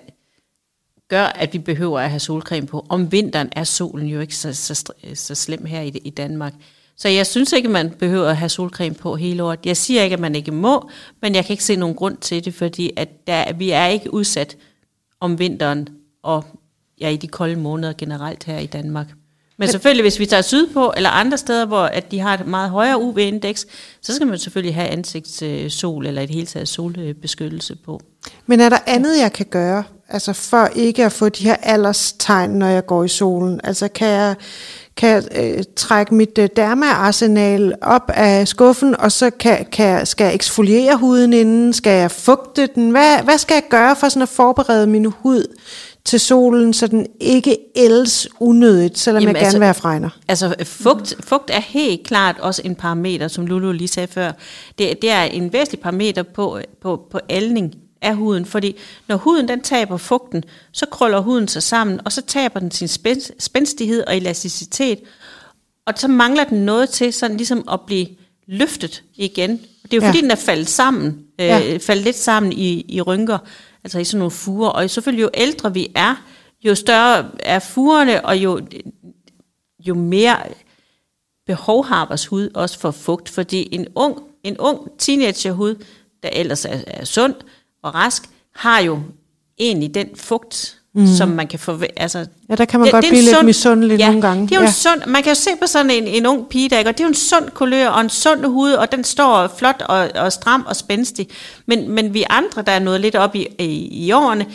gør, 1.08 1.24
at 1.26 1.54
vi 1.54 1.60
behøver 1.60 2.00
at 2.00 2.10
have 2.10 2.20
solcreme 2.20 2.68
på. 2.68 2.86
Om 2.90 3.12
vinteren 3.12 3.50
er 3.52 3.64
solen 3.64 4.08
jo 4.08 4.20
ikke 4.20 4.36
så, 4.36 4.54
så, 4.54 4.94
så 5.14 5.36
slem 5.36 5.66
her 5.66 5.82
i, 5.82 5.88
i 5.88 6.10
Danmark. 6.10 6.54
Så 6.98 7.10
jeg 7.10 7.28
synes 7.28 7.54
ikke, 7.54 7.70
man 7.70 7.90
behøver 7.90 8.30
at 8.30 8.38
have 8.38 8.50
solcreme 8.50 8.96
på 8.96 9.16
hele 9.16 9.44
året. 9.44 9.66
Jeg 9.66 9.78
siger 9.78 10.04
ikke, 10.04 10.14
at 10.14 10.20
man 10.20 10.36
ikke 10.36 10.52
må, 10.52 10.90
men 11.22 11.36
jeg 11.36 11.46
kan 11.46 11.54
ikke 11.54 11.64
se 11.64 11.76
nogen 11.76 11.96
grund 11.96 12.18
til 12.18 12.46
det, 12.46 12.54
fordi 12.54 12.92
at 12.98 13.28
der, 13.28 13.54
vi 13.54 13.72
er 13.72 13.86
ikke 13.86 14.14
udsat 14.14 14.58
om 15.20 15.40
vinteren 15.40 15.88
og 16.24 16.44
ja, 17.02 17.10
i 17.10 17.18
de 17.18 17.28
kolde 17.28 17.56
måneder 17.56 17.94
generelt 17.94 18.44
her 18.44 18.60
i 18.60 18.66
Danmark. 18.66 19.08
Men 19.58 19.68
selvfølgelig, 19.68 20.04
hvis 20.04 20.20
vi 20.20 20.26
tager 20.26 20.42
sydpå, 20.42 20.94
eller 20.98 21.10
andre 21.10 21.38
steder, 21.38 21.66
hvor 21.66 21.84
at 21.84 22.12
de 22.12 22.20
har 22.20 22.34
et 22.34 22.48
meget 22.48 22.70
højere 22.70 23.02
UV-indeks, 23.02 23.68
så 24.02 24.16
skal 24.16 24.28
man 24.28 24.40
selvfølgelig 24.40 24.76
have 24.76 24.88
ansigtssol, 24.88 26.06
eller 26.06 26.22
et 26.22 26.30
hele 26.30 26.46
taget 26.46 26.68
solbeskyttelse 26.68 27.76
på. 27.76 28.02
Men 28.46 28.60
er 28.60 28.70
der 28.70 28.78
andet, 28.88 29.20
jeg 29.20 29.34
kan 29.34 29.46
gøre, 29.46 29.84
altså 30.10 30.34
for 30.34 30.70
ikke 30.76 31.06
at 31.06 31.12
få 31.12 31.30
de 31.30 31.44
her 31.44 31.56
alderstegn, 31.56 32.52
når 32.52 32.68
jeg 32.68 32.86
går 32.86 33.04
i 33.04 33.08
solen? 33.08 33.60
Altså 33.64 33.88
kan 33.88 34.08
jeg, 34.08 34.36
kan 34.98 35.10
jeg 35.10 35.24
øh, 35.36 35.64
trække 35.76 36.16
mit 36.16 36.38
øh, 36.38 36.50
dermaarsenal 36.56 37.76
op 37.82 38.12
af 38.14 38.48
skuffen, 38.48 38.96
og 39.00 39.12
så 39.12 39.30
kan, 39.30 39.66
kan, 39.72 40.06
skal 40.06 40.26
jeg 40.26 40.36
eksfoliere 40.36 40.96
huden 40.96 41.34
inden? 41.34 41.74
Skal 41.74 42.00
jeg 42.00 42.12
fugte 42.12 42.68
den? 42.76 42.90
Hvad, 42.90 43.24
hvad 43.24 43.38
skal 43.38 43.56
jeg 43.56 43.64
gøre 43.70 43.96
for 43.96 44.10
sådan 44.10 44.22
at 44.22 44.30
forberede 44.30 44.88
min 44.88 45.06
hud 45.06 45.58
til 46.06 46.20
solen, 46.20 46.74
så 46.74 46.88
den 46.88 47.08
ikke 47.20 47.58
ældes 47.76 48.28
unødigt, 48.40 48.98
selvom 48.98 49.22
Jamen 49.22 49.28
jeg 49.28 49.36
gerne 49.36 49.46
altså, 49.46 49.58
vil 49.58 49.66
have 49.66 49.74
fregner? 49.74 50.10
Altså 50.28 50.56
fugt, 50.64 51.16
fugt 51.20 51.50
er 51.50 51.62
helt 51.62 52.08
klart 52.08 52.40
også 52.40 52.62
en 52.66 52.76
parameter, 52.76 53.28
som 53.28 53.46
Lulu 53.46 53.72
lige 53.72 53.88
sagde 53.88 54.08
før. 54.08 54.32
Det, 54.78 55.02
det 55.02 55.12
er 55.12 55.24
en 55.24 55.54
væsentlig 55.54 55.80
parameter 55.80 56.24
på, 56.24 56.60
på, 56.82 57.02
på 57.12 57.20
ælning 57.30 57.76
af 58.06 58.16
huden, 58.16 58.46
fordi 58.46 58.76
når 59.08 59.16
huden 59.16 59.48
den 59.48 59.62
taber 59.62 59.98
fugten, 59.98 60.44
så 60.72 60.86
krøller 60.86 61.20
huden 61.20 61.48
sig 61.48 61.64
sammen, 61.64 62.02
og 62.06 62.12
så 62.12 62.22
taber 62.22 62.60
den 62.60 62.72
sin 62.72 62.88
spændstighed 63.40 64.04
og 64.08 64.18
elasticitet, 64.18 65.00
og 65.86 65.94
så 65.98 66.08
mangler 66.08 66.44
den 66.44 66.66
noget 66.66 66.90
til 66.90 67.14
sådan 67.14 67.38
ligesom 67.38 67.68
at 67.72 67.82
blive 67.82 68.08
løftet 68.48 69.04
igen. 69.16 69.52
Det 69.84 69.94
er 69.94 69.98
jo 69.98 70.02
ja. 70.02 70.10
fordi, 70.10 70.22
den 70.22 70.32
er 70.32 70.36
faldet 70.36 70.70
sammen, 70.70 71.26
øh, 71.40 71.48
ja. 71.48 71.78
faldet 71.78 72.06
lidt 72.06 72.16
sammen 72.16 72.54
i, 72.54 72.86
i 72.88 73.02
rynker 73.02 73.38
altså 73.86 74.00
i 74.00 74.04
sådan 74.04 74.20
nogle 74.20 74.32
fuger. 74.32 74.70
Og 74.70 74.90
selvfølgelig 74.90 75.24
jo 75.24 75.30
ældre 75.34 75.74
vi 75.74 75.92
er, 75.96 76.16
jo 76.64 76.76
større 76.76 77.32
er 77.40 77.60
fugerne, 77.60 78.26
og 78.26 78.38
jo, 78.38 78.62
jo 79.80 79.94
mere 79.94 80.38
behov 81.46 81.86
har 81.86 82.08
vores 82.08 82.26
hud 82.26 82.50
også 82.54 82.80
for 82.80 82.92
fugt. 82.92 83.30
Fordi 83.30 83.68
en 83.72 83.88
ung, 83.96 84.20
en 84.44 84.58
ung 84.58 84.90
teenagerhud, 84.98 85.76
der 86.24 86.30
ellers 86.30 86.66
er, 86.66 86.82
er 86.88 87.06
sund 87.06 87.36
og 87.86 87.96
rask, 87.96 88.24
har 88.56 88.80
jo 88.80 89.00
egentlig 89.60 89.94
den 89.94 90.08
fugt, 90.16 90.78
mm. 90.96 91.08
som 91.08 91.30
man 91.30 91.48
kan 91.48 91.60
få... 91.60 91.80
Altså, 91.98 92.26
ja, 92.50 92.56
der 92.56 92.66
kan 92.66 92.80
man 92.80 92.86
det, 92.86 92.94
godt 92.94 93.04
det 93.04 93.10
blive 93.10 93.24
lidt 93.24 93.36
sund, 93.36 93.46
misundelig 93.46 94.00
ja, 94.00 94.08
nogle 94.08 94.22
gange. 94.22 94.44
det 94.44 94.52
er 94.52 94.56
jo 94.56 94.62
ja. 94.62 94.68
en 94.68 94.74
sund... 94.74 95.02
Man 95.08 95.24
kan 95.24 95.32
jo 95.32 95.36
se 95.36 95.50
på 95.62 95.68
sådan 95.68 95.92
en, 95.92 96.08
en 96.08 96.26
ung 96.26 96.50
pige, 96.50 96.70
der, 96.70 96.80
og 96.80 96.86
det 96.86 97.00
er 97.00 97.04
jo 97.04 97.08
en 97.08 97.16
sund 97.16 97.50
kulør 97.50 97.88
og 97.88 98.02
en 98.02 98.10
sund 98.10 98.46
hud, 98.46 98.72
og 98.72 98.92
den 98.92 99.04
står 99.04 99.48
flot 99.58 99.82
og, 99.90 100.10
og 100.16 100.32
stram 100.32 100.66
og 100.68 100.76
spændstig. 100.76 101.28
Men, 101.66 101.90
men 101.90 102.14
vi 102.14 102.26
andre, 102.30 102.62
der 102.62 102.72
er 102.72 102.80
nået 102.80 103.02
lidt 103.02 103.16
op 103.16 103.36
i, 103.36 103.48
i, 103.60 104.06
i 104.06 104.12
årene, 104.12 104.46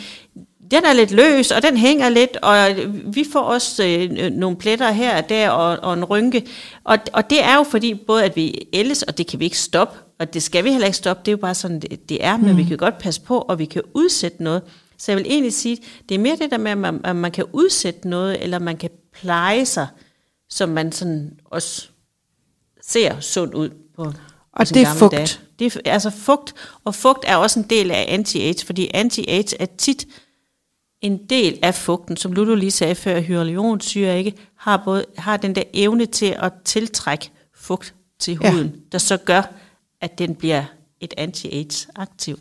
den 0.71 0.85
er 0.85 0.93
lidt 0.93 1.11
løs, 1.11 1.51
og 1.51 1.61
den 1.61 1.77
hænger 1.77 2.09
lidt, 2.09 2.37
og 2.41 2.69
vi 3.13 3.25
får 3.31 3.39
også 3.39 3.83
øh, 3.83 4.31
nogle 4.31 4.57
pletter 4.57 4.91
her 4.91 5.17
og 5.17 5.29
der, 5.29 5.49
og, 5.49 5.77
og 5.81 5.93
en 5.93 6.05
rynke. 6.05 6.45
Og, 6.83 6.97
og 7.13 7.29
det 7.29 7.43
er 7.43 7.55
jo 7.55 7.63
fordi, 7.63 7.93
både 7.93 8.23
at 8.23 8.35
vi 8.35 8.55
ældes, 8.73 9.03
og 9.03 9.17
det 9.17 9.27
kan 9.27 9.39
vi 9.39 9.45
ikke 9.45 9.57
stoppe, 9.57 9.97
og 10.21 10.33
det 10.33 10.43
skal 10.43 10.63
vi 10.63 10.71
heller 10.71 10.87
ikke 10.87 10.97
stoppe, 10.97 11.21
det 11.25 11.27
er 11.27 11.31
jo 11.31 11.37
bare 11.37 11.55
sådan, 11.55 11.79
det, 11.79 12.25
er, 12.25 12.37
men 12.37 12.51
mm. 12.51 12.57
vi 12.57 12.63
kan 12.63 12.77
godt 12.77 12.97
passe 12.97 13.21
på, 13.21 13.37
og 13.37 13.59
vi 13.59 13.65
kan 13.65 13.81
udsætte 13.93 14.43
noget. 14.43 14.61
Så 14.97 15.11
jeg 15.11 15.17
vil 15.17 15.25
egentlig 15.29 15.53
sige, 15.53 15.77
det 16.09 16.15
er 16.15 16.19
mere 16.19 16.35
det 16.35 16.51
der 16.51 16.57
med, 16.57 16.71
at 16.71 16.77
man, 16.77 17.01
at 17.03 17.15
man 17.15 17.31
kan 17.31 17.45
udsætte 17.53 18.09
noget, 18.09 18.43
eller 18.43 18.59
man 18.59 18.77
kan 18.77 18.89
pleje 19.13 19.65
sig, 19.65 19.87
som 20.49 20.69
man 20.69 20.91
sådan 20.91 21.39
også 21.45 21.87
ser 22.81 23.19
sundt 23.19 23.53
ud 23.53 23.69
på 23.95 24.13
Og 24.53 24.69
det 24.69 24.77
er 24.81 24.93
fugt. 24.93 25.11
Dage. 25.11 25.39
Det 25.59 25.77
er 25.85 25.91
altså 25.93 26.09
fugt, 26.09 26.53
og 26.83 26.95
fugt 26.95 27.25
er 27.27 27.35
også 27.35 27.59
en 27.59 27.65
del 27.69 27.91
af 27.91 28.17
anti-age, 28.19 28.65
fordi 28.65 28.91
anti-age 28.93 29.55
er 29.59 29.67
tit 29.77 30.07
en 31.01 31.17
del 31.29 31.59
af 31.61 31.75
fugten, 31.75 32.17
som 32.17 32.33
Ludo 32.33 32.55
lige 32.55 32.71
sagde 32.71 32.95
før, 32.95 33.19
hyaluronsyre 33.19 34.17
ikke 34.17 34.33
har, 34.57 34.81
både, 34.85 35.05
har 35.17 35.37
den 35.37 35.55
der 35.55 35.63
evne 35.73 36.05
til 36.05 36.35
at 36.39 36.53
tiltrække 36.65 37.31
fugt 37.55 37.93
til 38.19 38.35
huden, 38.35 38.67
ja. 38.67 38.79
der 38.91 38.97
så 38.97 39.17
gør, 39.17 39.41
at 40.01 40.19
den 40.19 40.35
bliver 40.35 40.63
et 41.01 41.13
anti-AIDS-aktiv. 41.17 42.37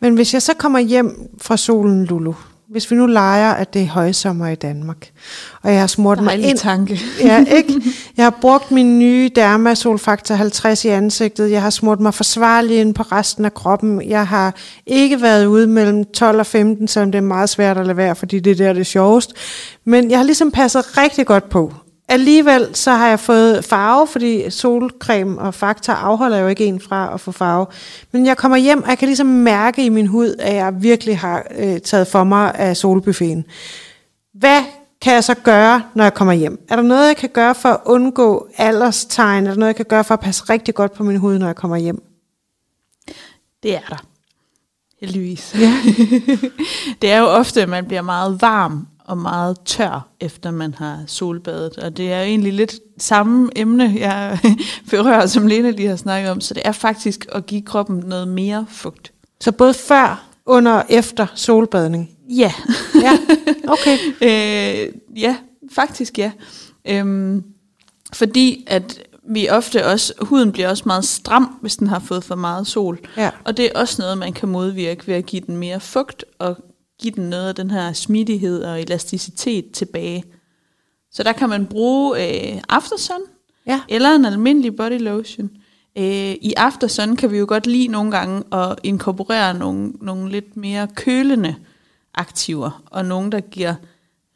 Men 0.00 0.14
hvis 0.14 0.34
jeg 0.34 0.42
så 0.42 0.54
kommer 0.54 0.78
hjem 0.78 1.28
fra 1.40 1.56
solen, 1.56 2.04
Lulu, 2.04 2.34
hvis 2.72 2.90
vi 2.90 2.96
nu 2.96 3.06
leger, 3.06 3.52
at 3.52 3.74
det 3.74 3.82
er 3.82 3.86
højsommer 3.86 4.48
i 4.48 4.54
Danmark, 4.54 5.10
og 5.62 5.72
jeg 5.72 5.80
har 5.80 5.86
smurt 5.86 6.22
mig 6.22 6.38
ind... 6.38 6.58
tanke. 6.58 7.00
ja, 7.20 7.44
ikke? 7.44 7.82
Jeg 8.16 8.24
har 8.24 8.38
brugt 8.40 8.70
min 8.70 8.98
nye 8.98 9.30
Derma 9.36 9.74
Solfaktor 9.74 10.34
50 10.34 10.84
i 10.84 10.88
ansigtet. 10.88 11.50
Jeg 11.50 11.62
har 11.62 11.70
smurt 11.70 12.00
mig 12.00 12.14
forsvarligt 12.14 12.80
ind 12.80 12.94
på 12.94 13.02
resten 13.02 13.44
af 13.44 13.54
kroppen. 13.54 14.02
Jeg 14.08 14.26
har 14.26 14.54
ikke 14.86 15.22
været 15.22 15.46
ude 15.46 15.66
mellem 15.66 16.04
12 16.04 16.38
og 16.38 16.46
15, 16.46 16.88
selvom 16.88 17.12
det 17.12 17.18
er 17.18 17.22
meget 17.22 17.48
svært 17.48 17.78
at 17.78 17.86
lade 17.86 17.96
være, 17.96 18.16
fordi 18.16 18.40
det 18.40 18.58
der 18.58 18.68
er 18.68 18.72
det 18.72 18.86
sjovest. 18.86 19.32
Men 19.84 20.10
jeg 20.10 20.18
har 20.18 20.24
ligesom 20.24 20.50
passet 20.50 20.98
rigtig 20.98 21.26
godt 21.26 21.50
på. 21.50 21.72
Alligevel 22.12 22.74
så 22.74 22.90
har 22.90 23.08
jeg 23.08 23.20
fået 23.20 23.64
farve, 23.64 24.06
fordi 24.06 24.50
solcreme 24.50 25.38
og 25.40 25.54
faktor 25.54 25.92
afholder 25.92 26.38
jo 26.38 26.48
ikke 26.48 26.64
en 26.64 26.80
fra 26.80 27.14
at 27.14 27.20
få 27.20 27.32
farve. 27.32 27.66
Men 28.12 28.26
jeg 28.26 28.36
kommer 28.36 28.56
hjem, 28.56 28.82
og 28.82 28.88
jeg 28.88 28.98
kan 28.98 29.08
ligesom 29.08 29.26
mærke 29.26 29.84
i 29.84 29.88
min 29.88 30.06
hud, 30.06 30.34
at 30.38 30.54
jeg 30.54 30.82
virkelig 30.82 31.18
har 31.18 31.46
øh, 31.58 31.80
taget 31.80 32.06
for 32.06 32.24
mig 32.24 32.54
af 32.54 32.76
solbuffeten. 32.76 33.44
Hvad 34.34 34.62
kan 35.00 35.14
jeg 35.14 35.24
så 35.24 35.34
gøre, 35.34 35.82
når 35.94 36.04
jeg 36.04 36.14
kommer 36.14 36.32
hjem? 36.32 36.60
Er 36.68 36.76
der 36.76 36.82
noget, 36.82 37.08
jeg 37.08 37.16
kan 37.16 37.30
gøre 37.30 37.54
for 37.54 37.68
at 37.68 37.80
undgå 37.84 38.48
alderstegn? 38.56 39.46
Er 39.46 39.50
der 39.50 39.58
noget, 39.58 39.68
jeg 39.68 39.76
kan 39.76 39.86
gøre 39.88 40.04
for 40.04 40.14
at 40.14 40.20
passe 40.20 40.44
rigtig 40.50 40.74
godt 40.74 40.92
på 40.92 41.02
min 41.04 41.16
hud, 41.16 41.38
når 41.38 41.46
jeg 41.46 41.56
kommer 41.56 41.76
hjem? 41.76 42.02
Det 43.62 43.74
er 43.74 43.86
der. 43.88 44.04
Heldigvis. 45.00 45.56
Ja. 45.60 45.72
det 47.02 47.12
er 47.12 47.18
jo 47.18 47.26
ofte, 47.26 47.62
at 47.62 47.68
man 47.68 47.86
bliver 47.86 48.02
meget 48.02 48.42
varm 48.42 48.86
og 49.04 49.18
meget 49.18 49.56
tør, 49.64 50.08
efter 50.20 50.50
man 50.50 50.74
har 50.74 51.04
solbadet. 51.06 51.78
Og 51.78 51.96
det 51.96 52.12
er 52.12 52.18
jo 52.18 52.24
egentlig 52.24 52.52
lidt 52.52 52.74
samme 52.98 53.50
emne, 53.56 53.94
jeg 53.98 54.38
berører, 54.90 55.26
som 55.26 55.46
Lena 55.46 55.70
lige 55.70 55.88
har 55.88 55.96
snakket 55.96 56.30
om. 56.30 56.40
Så 56.40 56.54
det 56.54 56.62
er 56.64 56.72
faktisk 56.72 57.26
at 57.32 57.46
give 57.46 57.62
kroppen 57.62 58.02
noget 58.06 58.28
mere 58.28 58.66
fugt. 58.68 59.12
Så 59.40 59.52
både 59.52 59.74
før, 59.74 60.28
under 60.46 60.72
og 60.72 60.84
efter 60.88 61.26
solbadning? 61.34 62.10
Ja. 62.28 62.52
ja, 63.02 63.18
okay. 63.68 63.98
øh, 64.28 64.92
ja, 65.16 65.36
faktisk 65.72 66.18
ja. 66.18 66.32
Øhm, 66.84 67.44
fordi 68.12 68.64
at 68.66 69.00
vi 69.28 69.48
ofte 69.48 69.86
også, 69.86 70.12
huden 70.20 70.52
bliver 70.52 70.68
også 70.68 70.82
meget 70.86 71.04
stram, 71.04 71.58
hvis 71.60 71.76
den 71.76 71.86
har 71.86 71.98
fået 71.98 72.24
for 72.24 72.34
meget 72.34 72.66
sol. 72.66 72.98
Ja. 73.16 73.30
Og 73.44 73.56
det 73.56 73.64
er 73.64 73.80
også 73.80 74.02
noget, 74.02 74.18
man 74.18 74.32
kan 74.32 74.48
modvirke 74.48 75.06
ved 75.06 75.14
at 75.14 75.26
give 75.26 75.42
den 75.46 75.56
mere 75.56 75.80
fugt, 75.80 76.24
og 76.38 76.56
give 77.02 77.14
den 77.14 77.30
noget 77.30 77.48
af 77.48 77.54
den 77.54 77.70
her 77.70 77.92
smidighed 77.92 78.62
og 78.62 78.80
elasticitet 78.80 79.70
tilbage. 79.72 80.24
Så 81.12 81.22
der 81.22 81.32
kan 81.32 81.48
man 81.48 81.66
bruge 81.66 82.22
øh, 82.54 82.62
Aftersun, 82.68 83.20
Ja. 83.66 83.80
eller 83.88 84.14
en 84.14 84.24
almindelig 84.24 84.76
body 84.76 85.00
lotion. 85.00 85.50
Øh, 85.98 86.32
I 86.40 86.52
Aftersun 86.56 87.16
kan 87.16 87.30
vi 87.30 87.38
jo 87.38 87.44
godt 87.48 87.66
lide 87.66 87.88
nogle 87.88 88.10
gange 88.10 88.42
at 88.52 88.78
inkorporere 88.82 89.54
nogle, 89.54 89.92
nogle 90.00 90.30
lidt 90.30 90.56
mere 90.56 90.88
kølende 90.94 91.54
aktiver, 92.14 92.82
og 92.86 93.04
nogle, 93.06 93.30
der 93.30 93.40
giver 93.40 93.74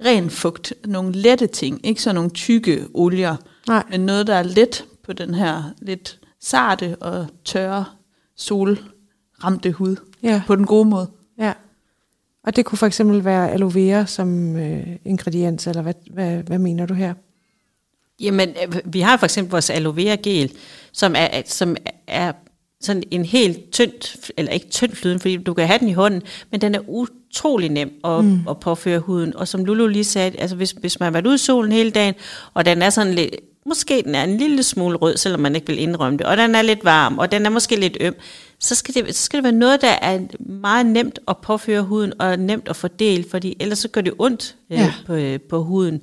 ren 0.04 0.30
fugt, 0.30 0.72
nogle 0.84 1.12
lette 1.12 1.46
ting, 1.46 1.80
ikke 1.86 2.02
så 2.02 2.12
nogle 2.12 2.30
tykke 2.30 2.86
olier, 2.94 3.36
Nej. 3.68 3.82
men 3.90 4.00
noget, 4.00 4.26
der 4.26 4.34
er 4.34 4.42
let 4.42 4.84
på 5.04 5.12
den 5.12 5.34
her 5.34 5.62
lidt 5.78 6.18
sarte 6.40 6.96
og 7.00 7.26
tørre 7.44 7.84
solramte 8.36 9.72
hud, 9.72 9.96
Ja. 10.22 10.42
på 10.46 10.56
den 10.56 10.66
gode 10.66 10.88
måde. 10.88 11.06
Og 12.46 12.56
det 12.56 12.64
kunne 12.64 12.78
for 12.78 12.86
eksempel 12.86 13.24
være 13.24 13.50
aloe 13.50 13.74
vera 13.74 14.06
som 14.06 14.56
øh, 14.56 14.86
ingrediens, 15.04 15.66
eller 15.66 15.82
hvad, 15.82 15.94
hvad, 16.10 16.36
hvad 16.36 16.58
mener 16.58 16.86
du 16.86 16.94
her? 16.94 17.14
Jamen, 18.20 18.48
øh, 18.48 18.80
vi 18.84 19.00
har 19.00 19.16
for 19.16 19.24
eksempel 19.26 19.50
vores 19.50 19.70
aloe 19.70 19.96
vera 19.96 20.16
gel, 20.22 20.52
som 20.92 21.14
er, 21.16 21.42
som 21.46 21.76
er 22.06 22.32
sådan 22.80 23.02
en 23.10 23.24
helt 23.24 23.70
tynd, 23.72 24.30
eller 24.36 24.52
ikke 24.52 24.68
tynd 24.68 24.92
flydende, 24.92 25.20
fordi 25.20 25.36
du 25.36 25.54
kan 25.54 25.66
have 25.66 25.78
den 25.78 25.88
i 25.88 25.92
hånden, 25.92 26.22
men 26.50 26.60
den 26.60 26.74
er 26.74 26.80
utrolig 26.88 27.70
nem 27.70 27.92
at, 28.04 28.24
mm. 28.24 28.40
at 28.50 28.60
påføre 28.60 28.98
huden. 28.98 29.36
Og 29.36 29.48
som 29.48 29.64
Lulu 29.64 29.86
lige 29.86 30.04
sagde, 30.04 30.38
altså 30.38 30.56
hvis, 30.56 30.70
hvis 30.70 31.00
man 31.00 31.04
har 31.04 31.10
været 31.10 31.26
ude 31.26 31.34
i 31.34 31.38
solen 31.38 31.72
hele 31.72 31.90
dagen, 31.90 32.14
og 32.54 32.64
den 32.64 32.82
er 32.82 32.90
sådan 32.90 33.14
lidt, 33.14 33.36
måske 33.66 34.02
den 34.02 34.14
er 34.14 34.24
en 34.24 34.36
lille 34.36 34.62
smule 34.62 34.96
rød, 34.96 35.16
selvom 35.16 35.40
man 35.40 35.54
ikke 35.54 35.66
vil 35.66 35.78
indrømme 35.78 36.18
det, 36.18 36.26
og 36.26 36.36
den 36.36 36.54
er 36.54 36.62
lidt 36.62 36.84
varm, 36.84 37.18
og 37.18 37.32
den 37.32 37.46
er 37.46 37.50
måske 37.50 37.76
lidt 37.76 37.96
øm, 38.00 38.14
så 38.60 38.74
skal 38.74 38.94
det, 38.94 39.14
så 39.16 39.22
skal 39.22 39.36
det 39.36 39.44
være 39.44 39.52
noget, 39.52 39.80
der 39.80 39.88
er 40.02 40.20
meget 40.40 40.86
nemt 40.86 41.18
at 41.28 41.36
påføre 41.36 41.82
huden, 41.82 42.12
og 42.20 42.38
nemt 42.38 42.68
at 42.68 42.76
fordele, 42.76 43.24
fordi 43.30 43.56
ellers 43.60 43.78
så 43.78 43.88
gør 43.88 44.00
det 44.00 44.12
ondt 44.18 44.56
øh, 44.72 44.78
Ja. 44.78 44.94
på, 45.06 45.14
øh, 45.14 45.40
på 45.40 45.62
huden. 45.62 46.00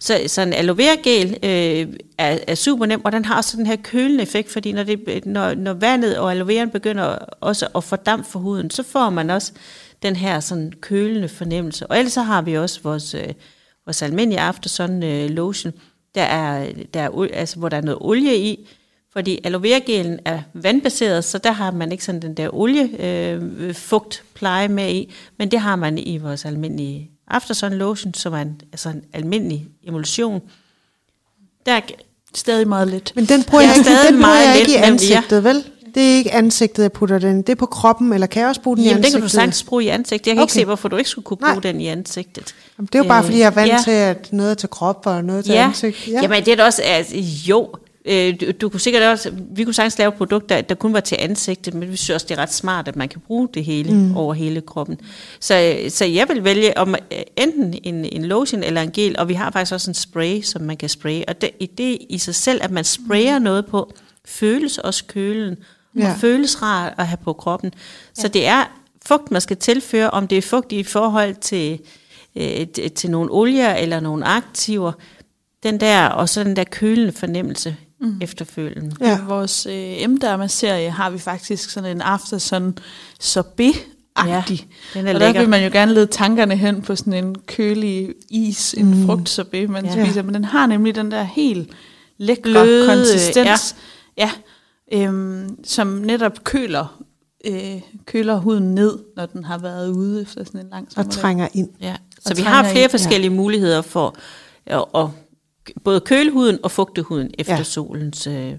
Så, 0.00 0.20
så 0.26 0.42
en 0.42 0.52
aloe 0.52 0.78
vera 0.78 0.96
gel 1.02 1.28
øh, 1.42 1.94
er, 2.18 2.38
er 2.46 2.54
super 2.54 2.86
nem, 2.86 3.04
og 3.04 3.12
den 3.12 3.24
har 3.24 3.36
også 3.36 3.56
den 3.56 3.66
her 3.66 3.76
kølende 3.76 4.22
effekt, 4.22 4.50
fordi 4.52 4.72
når, 4.72 4.82
det, 4.82 5.26
når, 5.26 5.54
når 5.54 5.72
vandet 5.72 6.18
og 6.18 6.30
aloe 6.30 6.48
veraen 6.48 6.70
begynder 6.70 7.04
også 7.40 7.68
at 7.76 7.84
fordampe 7.84 8.30
for 8.30 8.38
huden, 8.38 8.70
så 8.70 8.82
får 8.82 9.10
man 9.10 9.30
også 9.30 9.52
den 10.02 10.16
her 10.16 10.40
sådan 10.40 10.72
kølende 10.80 11.28
fornemmelse. 11.28 11.86
Og 11.86 11.98
ellers 11.98 12.12
så 12.12 12.22
har 12.22 12.42
vi 12.42 12.54
også 12.54 12.80
vores, 12.82 13.14
øh, 13.14 13.28
vores 13.86 14.02
almindelige 14.02 14.40
aftersun 14.40 15.02
øh, 15.02 15.30
lotion, 15.30 15.72
der 16.14 16.22
er, 16.22 16.72
der 16.94 17.00
er, 17.00 17.28
altså, 17.32 17.58
hvor 17.58 17.68
der 17.68 17.76
er 17.76 17.80
noget 17.82 17.98
olie 18.00 18.36
i, 18.38 18.68
fordi 19.16 19.40
aloe 19.44 19.62
vera 19.62 19.78
gelen 19.78 20.18
er 20.24 20.42
vandbaseret, 20.54 21.24
så 21.24 21.38
der 21.38 21.52
har 21.52 21.70
man 21.70 21.92
ikke 21.92 22.04
sådan 22.04 22.22
den 22.22 22.34
der 22.34 22.54
oliefugt 22.54 24.22
øh, 24.46 24.70
med 24.70 24.94
i, 24.94 25.14
men 25.38 25.50
det 25.50 25.60
har 25.60 25.76
man 25.76 25.98
i 25.98 26.18
vores 26.18 26.44
almindelige 26.44 27.10
aftersun 27.28 27.72
lotion, 27.72 28.14
som 28.14 28.32
er 28.32 28.38
en, 28.38 28.60
altså 28.72 28.88
en 28.88 29.02
almindelig 29.12 29.66
emulsion. 29.86 30.42
Der 31.66 31.72
er 31.72 31.80
Stadig 32.34 32.68
meget 32.68 32.88
let. 32.88 33.12
Men 33.14 33.24
den 33.24 33.42
bruger 33.42 33.62
Det 33.62 33.68
jeg 33.68 33.72
er 33.72 33.78
ikke, 33.78 33.90
stadig 33.90 34.12
den 34.12 34.14
bruger 34.14 34.26
meget 34.26 34.48
jeg 34.48 34.58
ikke 34.58 34.72
i 34.72 34.74
ja. 34.74 34.86
ansigtet, 34.86 35.44
vel? 35.44 35.64
Det 35.94 36.12
er 36.12 36.16
ikke 36.16 36.32
ansigtet, 36.32 36.82
jeg 36.82 36.92
putter 36.92 37.18
den. 37.18 37.42
Det 37.42 37.48
er 37.48 37.54
på 37.54 37.66
kroppen, 37.66 38.12
eller 38.12 38.26
kan 38.26 38.40
jeg 38.40 38.48
også 38.48 38.60
bruge 38.60 38.76
den 38.76 38.84
i 38.84 38.88
Jamen, 38.88 39.02
det 39.02 39.06
ansigtet? 39.06 39.20
kan 39.20 39.28
du 39.28 39.34
sagtens 39.34 39.62
bruge 39.62 39.84
i 39.84 39.88
ansigtet. 39.88 40.26
Jeg 40.26 40.34
kan 40.34 40.42
okay. 40.42 40.44
ikke 40.44 40.52
se, 40.52 40.64
hvorfor 40.64 40.88
du 40.88 40.96
ikke 40.96 41.10
skulle 41.10 41.24
kunne 41.24 41.36
bruge 41.36 41.52
Nej. 41.52 41.60
den 41.60 41.80
i 41.80 41.86
ansigtet. 41.86 42.54
Jamen, 42.78 42.86
det 42.86 42.94
er 42.94 42.98
jo 42.98 43.08
bare, 43.08 43.18
Øh, 43.18 43.24
fordi 43.24 43.38
jeg 43.38 43.46
er 43.46 43.50
vant 43.50 43.72
ja. 43.72 43.78
til, 43.84 43.90
at 43.90 44.32
noget 44.32 44.50
er 44.50 44.54
til 44.54 44.68
krop 44.68 45.06
og 45.06 45.24
noget 45.24 45.44
til 45.44 45.54
ja. 45.54 45.64
ansigt. 45.64 46.08
Ja. 46.08 46.22
Jamen, 46.22 46.44
det 46.44 46.52
er 46.52 46.56
da 46.56 46.64
også, 46.64 46.82
altså, 46.82 47.16
jo, 47.48 47.74
øh, 48.04 48.34
du, 48.40 48.50
du 48.60 48.68
kunne 48.68 48.80
sikkert 48.80 49.02
også, 49.02 49.32
vi 49.50 49.64
kunne 49.64 49.74
sagtens 49.74 49.98
lave 49.98 50.08
et 50.08 50.14
produkt, 50.14 50.48
der, 50.48 50.74
kun 50.74 50.92
var 50.92 51.00
til 51.00 51.16
ansigtet, 51.20 51.74
men 51.74 51.90
vi 51.90 51.96
synes 51.96 52.10
også, 52.10 52.26
det 52.28 52.38
er 52.38 52.42
ret 52.42 52.52
smart, 52.52 52.88
at 52.88 52.96
man 52.96 53.08
kan 53.08 53.20
bruge 53.20 53.48
det 53.54 53.64
hele 53.64 53.92
mm. 53.94 54.16
over 54.16 54.34
hele 54.34 54.60
kroppen. 54.60 55.00
Så, 55.40 55.76
så 55.88 56.04
jeg 56.04 56.28
vil 56.28 56.44
vælge 56.44 56.78
om 56.78 56.94
øh, 57.12 57.18
enten 57.36 57.74
en, 57.82 58.04
en 58.04 58.24
lotion 58.24 58.62
eller 58.62 58.82
en 58.82 58.90
gel, 58.90 59.18
og 59.18 59.28
vi 59.28 59.34
har 59.34 59.50
faktisk 59.50 59.72
også 59.72 59.90
en 59.90 59.94
spray, 59.94 60.40
som 60.42 60.62
man 60.62 60.76
kan 60.76 60.88
spraye. 60.88 61.24
Og 61.28 61.40
det, 61.40 61.50
i 61.60 61.66
det 61.66 61.98
i 62.08 62.18
sig 62.18 62.34
selv, 62.34 62.60
at 62.62 62.70
man 62.70 62.84
sprayer 62.84 63.38
noget 63.38 63.66
på, 63.66 63.92
føles 64.24 64.78
også 64.78 65.04
kølen, 65.04 65.56
Ja. 65.98 66.10
og 66.10 66.16
føles 66.20 66.62
rart 66.62 66.92
at 66.98 67.06
have 67.06 67.18
på 67.24 67.32
kroppen. 67.32 67.72
Så 68.14 68.28
det 68.28 68.46
er 68.46 68.64
fugt, 69.06 69.30
man 69.30 69.40
skal 69.40 69.56
tilføre, 69.56 70.10
om 70.10 70.28
det 70.28 70.38
er 70.38 70.42
fugt 70.42 70.72
i 70.72 70.82
forhold 70.82 71.34
til, 71.34 71.78
øh, 72.36 72.66
til- 72.66 72.90
til 72.90 73.10
nogle 73.10 73.30
olier 73.32 73.74
eller 73.74 74.00
nogle 74.00 74.24
aktiver, 74.24 74.92
den 75.62 75.80
der, 75.80 76.06
og 76.06 76.28
så 76.28 76.44
den 76.44 76.56
der 76.56 76.64
kølende 76.64 77.12
fornemmelse 77.12 77.76
mm. 78.04 78.18
efterfølgende. 78.20 78.96
Ja. 79.00 79.18
I 79.18 79.20
vores 79.28 79.66
øh, 79.66 80.08
M-Derma-serie 80.08 80.90
har 80.90 81.10
vi 81.10 81.18
faktisk 81.18 81.70
sådan 81.70 81.90
en 81.90 82.00
after 82.00 82.38
sådan 82.38 82.78
sorbet-agtig. 83.20 84.66
Ja, 84.94 85.00
den 85.00 85.06
er 85.06 85.14
og 85.14 85.20
der 85.20 85.26
lækker. 85.26 85.40
vil 85.40 85.48
man 85.50 85.64
jo 85.64 85.70
gerne 85.72 85.94
lede 85.94 86.06
tankerne 86.06 86.56
hen 86.56 86.82
på 86.82 86.96
sådan 86.96 87.12
en 87.12 87.34
kølig 87.46 88.14
is, 88.30 88.74
en 88.78 88.86
mm. 89.00 89.06
frugtsorbet, 89.06 89.70
man 89.70 89.84
Ja. 89.84 89.94
ja. 89.98 90.04
spiser. 90.04 90.22
Men 90.22 90.34
den 90.34 90.44
har 90.44 90.66
nemlig 90.66 90.94
den 90.94 91.10
der 91.10 91.22
helt 91.22 91.70
lækre 92.18 92.42
Bløde, 92.42 92.88
konsistens, 92.88 93.76
ja. 94.16 94.30
Ja, 94.92 95.06
øhm, 95.06 95.64
som 95.64 95.86
netop 95.86 96.44
køler, 96.44 97.00
øh, 97.44 97.80
køler 98.06 98.36
huden 98.36 98.74
ned, 98.74 98.98
når 99.16 99.26
den 99.26 99.44
har 99.44 99.58
været 99.58 99.88
ude 99.90 100.22
efter 100.22 100.44
sådan 100.44 100.60
en 100.60 100.66
lang 100.70 100.86
Og 100.86 100.92
sommerdag. 100.92 101.20
trænger 101.20 101.48
ind. 101.54 101.68
Ja. 101.80 101.96
Så 102.20 102.30
Og 102.30 102.36
vi 102.36 102.42
trænger 102.42 102.50
har 102.56 102.62
flere 102.62 102.84
ind, 102.84 102.90
ja. 102.92 102.96
forskellige 102.98 103.30
muligheder 103.30 103.82
for 103.82 104.14
at, 104.66 104.84
at 104.94 105.06
både 105.84 106.00
køle 106.00 106.30
huden 106.30 106.58
og 106.62 106.70
fugte 106.70 107.02
huden 107.02 107.30
efter 107.38 107.52
Ja. 107.52 107.58
ja. 107.58 107.64
solens 107.64 108.26
øh, 108.26 108.52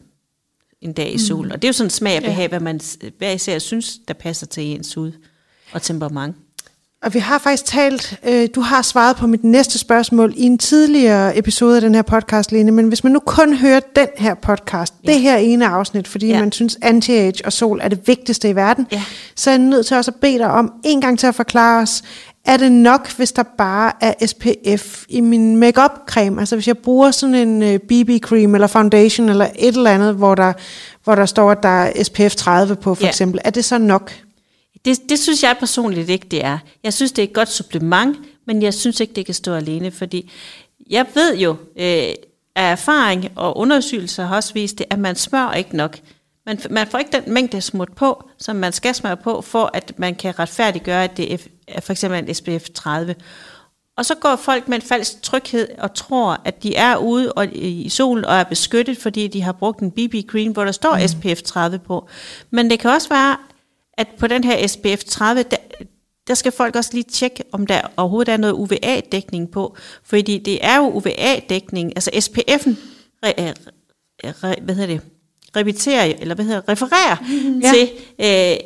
en 0.81 0.93
dag 0.93 1.13
i 1.13 1.17
solen. 1.17 1.51
Og 1.51 1.61
det 1.61 1.67
er 1.67 1.69
jo 1.69 1.73
sådan 1.73 1.85
en 1.87 1.89
smag 1.91 2.15
og 2.17 2.21
Ja. 2.23 2.27
behag, 2.27 2.47
hvad 2.49 2.59
man 2.59 2.79
hver 3.17 3.31
især 3.31 3.59
synes, 3.59 3.97
der 4.07 4.13
passer 4.13 4.45
til 4.45 4.63
ens 4.63 4.93
hud 4.93 5.11
og 5.73 5.81
temperament. 5.81 6.35
Og 7.03 7.13
vi 7.13 7.19
har 7.19 7.37
faktisk 7.37 7.65
talt, 7.65 8.19
øh, 8.27 8.49
du 8.55 8.61
har 8.61 8.81
svaret 8.81 9.15
på 9.15 9.27
mit 9.27 9.43
næste 9.43 9.77
spørgsmål 9.79 10.33
i 10.37 10.41
en 10.43 10.57
tidligere 10.57 11.37
episode 11.37 11.75
af 11.75 11.81
den 11.81 11.95
her 11.95 12.01
podcast, 12.01 12.51
Lene, 12.51 12.71
men 12.71 12.87
hvis 12.87 13.03
man 13.03 13.13
nu 13.13 13.19
kun 13.19 13.55
hører 13.55 13.79
den 13.95 14.07
her 14.17 14.33
podcast, 14.33 14.93
ja. 15.03 15.09
Ja. 15.09 15.13
det 15.13 15.21
her 15.21 15.37
ene 15.37 15.67
afsnit, 15.67 16.07
fordi 16.07 16.27
ja. 16.27 16.33
Ja. 16.33 16.39
man 16.39 16.51
synes 16.51 16.77
anti-age 16.81 17.41
og 17.45 17.53
sol 17.53 17.79
er 17.83 17.87
det 17.89 18.07
vigtigste 18.07 18.49
i 18.49 18.55
verden, 18.55 18.87
Ja. 18.91 19.03
så 19.35 19.49
er 19.49 19.53
jeg 19.53 19.59
nødt 19.59 19.85
til 19.85 19.97
også 19.97 20.11
at 20.11 20.15
bede 20.21 20.37
dig 20.37 20.47
om 20.51 20.73
en 20.85 21.01
gang 21.01 21.19
til 21.19 21.27
at 21.27 21.35
forklare 21.35 21.81
os, 21.81 22.03
er 22.45 22.57
det 22.57 22.71
nok, 22.71 23.11
hvis 23.17 23.31
der 23.31 23.43
bare 23.43 23.91
er 24.01 24.27
SPF 24.27 25.03
i 25.09 25.21
min 25.21 25.57
makeup 25.57 25.91
creme? 26.07 26.39
Altså 26.39 26.55
hvis 26.55 26.67
jeg 26.67 26.77
bruger 26.77 27.11
sådan 27.11 27.35
en 27.35 27.63
øh, 27.63 27.79
BB-cream 27.91 28.53
eller 28.55 28.67
foundation 28.67 29.29
eller 29.29 29.45
et 29.59 29.75
eller 29.75 29.91
andet, 29.91 30.15
hvor 30.15 30.35
der, 30.35 30.53
hvor 31.03 31.15
der 31.15 31.25
står, 31.25 31.51
at 31.51 31.63
der 31.63 31.69
er 31.69 32.03
SPF 32.03 32.35
30 32.35 32.75
på 32.75 32.95
for 32.95 33.03
Ja. 33.03 33.09
eksempel, 33.09 33.39
er 33.43 33.49
det 33.49 33.65
så 33.65 33.77
nok? 33.77 34.11
Det, 34.85 35.09
det 35.09 35.19
synes 35.19 35.43
jeg 35.43 35.55
personligt 35.59 36.09
ikke, 36.09 36.27
det 36.31 36.43
er. 36.45 36.57
Jeg 36.83 36.93
synes, 36.93 37.11
det 37.11 37.21
er 37.23 37.27
et 37.27 37.33
godt 37.33 37.49
supplement, 37.51 38.17
men 38.47 38.61
jeg 38.61 38.73
synes 38.73 38.99
ikke, 38.99 39.13
det 39.13 39.25
kan 39.25 39.35
stå 39.35 39.53
alene, 39.53 39.91
fordi 39.91 40.31
jeg 40.89 41.05
ved 41.13 41.37
jo 41.37 41.49
øh, 41.79 41.85
af 42.55 42.71
erfaring 42.71 43.27
og 43.35 43.57
undersøgelser 43.57 44.25
har 44.25 44.35
også 44.35 44.53
vist 44.53 44.77
det, 44.77 44.85
at 44.89 44.99
man 44.99 45.15
smører 45.15 45.53
ikke 45.53 45.77
nok. 45.77 45.97
Man, 46.45 46.59
man 46.69 46.87
får 46.87 46.97
ikke 46.97 47.11
den 47.11 47.33
mængde 47.33 47.61
smurt 47.61 47.93
på, 47.95 48.29
som 48.37 48.55
man 48.55 48.71
skal 48.71 48.95
smøre 48.95 49.17
på, 49.17 49.41
for 49.41 49.71
at 49.73 49.93
man 49.97 50.15
kan 50.15 50.39
retfærdiggøre, 50.39 51.03
at 51.03 51.17
det 51.17 51.33
er, 51.67 51.81
for 51.81 51.91
eksempel 51.91 52.19
en 52.19 52.35
SPF 52.35 52.69
30. 52.69 53.15
Og 53.97 54.05
så 54.05 54.15
går 54.15 54.35
folk 54.35 54.67
med 54.67 54.75
en 54.75 54.81
falsk 54.81 55.21
tryghed 55.21 55.67
og 55.77 55.93
tror, 55.93 56.41
at 56.45 56.63
de 56.63 56.75
er 56.75 56.97
ude 56.97 57.33
og, 57.33 57.47
i 57.51 57.89
solen 57.89 58.25
og 58.25 58.35
er 58.35 58.43
beskyttet, 58.43 58.97
fordi 58.97 59.27
de 59.27 59.41
har 59.41 59.51
brugt 59.51 59.79
en 59.79 59.91
BB-cream, 59.91 60.51
hvor 60.53 60.65
der 60.65 60.71
står 60.71 60.95
mm. 60.95 61.07
SPF 61.07 61.41
30 61.41 61.79
på. 61.79 62.07
Men 62.49 62.69
det 62.69 62.79
kan 62.79 62.91
også 62.91 63.09
være, 63.09 63.37
at 63.97 64.07
på 64.17 64.27
den 64.27 64.43
her 64.43 64.67
SPF 64.67 65.03
30, 65.03 65.43
der, 65.43 65.57
der 66.27 66.33
skal 66.33 66.51
folk 66.51 66.75
også 66.75 66.89
lige 66.93 67.03
tjekke, 67.03 67.43
om 67.51 67.67
der 67.67 67.81
overhovedet 67.97 68.33
er 68.33 68.37
noget 68.37 68.53
UVA-dækning 68.53 69.51
på. 69.51 69.77
Fordi 70.03 70.37
det 70.37 70.65
er 70.65 70.77
jo 70.77 70.89
UVA-dækning, 70.89 71.93
altså 71.95 72.11
SPF'en, 72.13 72.75
re, 73.25 73.53
re, 74.23 74.33
re, 74.43 74.55
hvad 74.61 74.75
hedder 74.75 74.93
det, 74.93 75.01
repeterer, 75.55 76.13
eller 76.19 76.35
hvad 76.35 76.45
hedder 76.45 76.59
det, 76.61 76.69
refererer 76.69 77.15
Ja. 77.63 77.71
til 77.73 77.89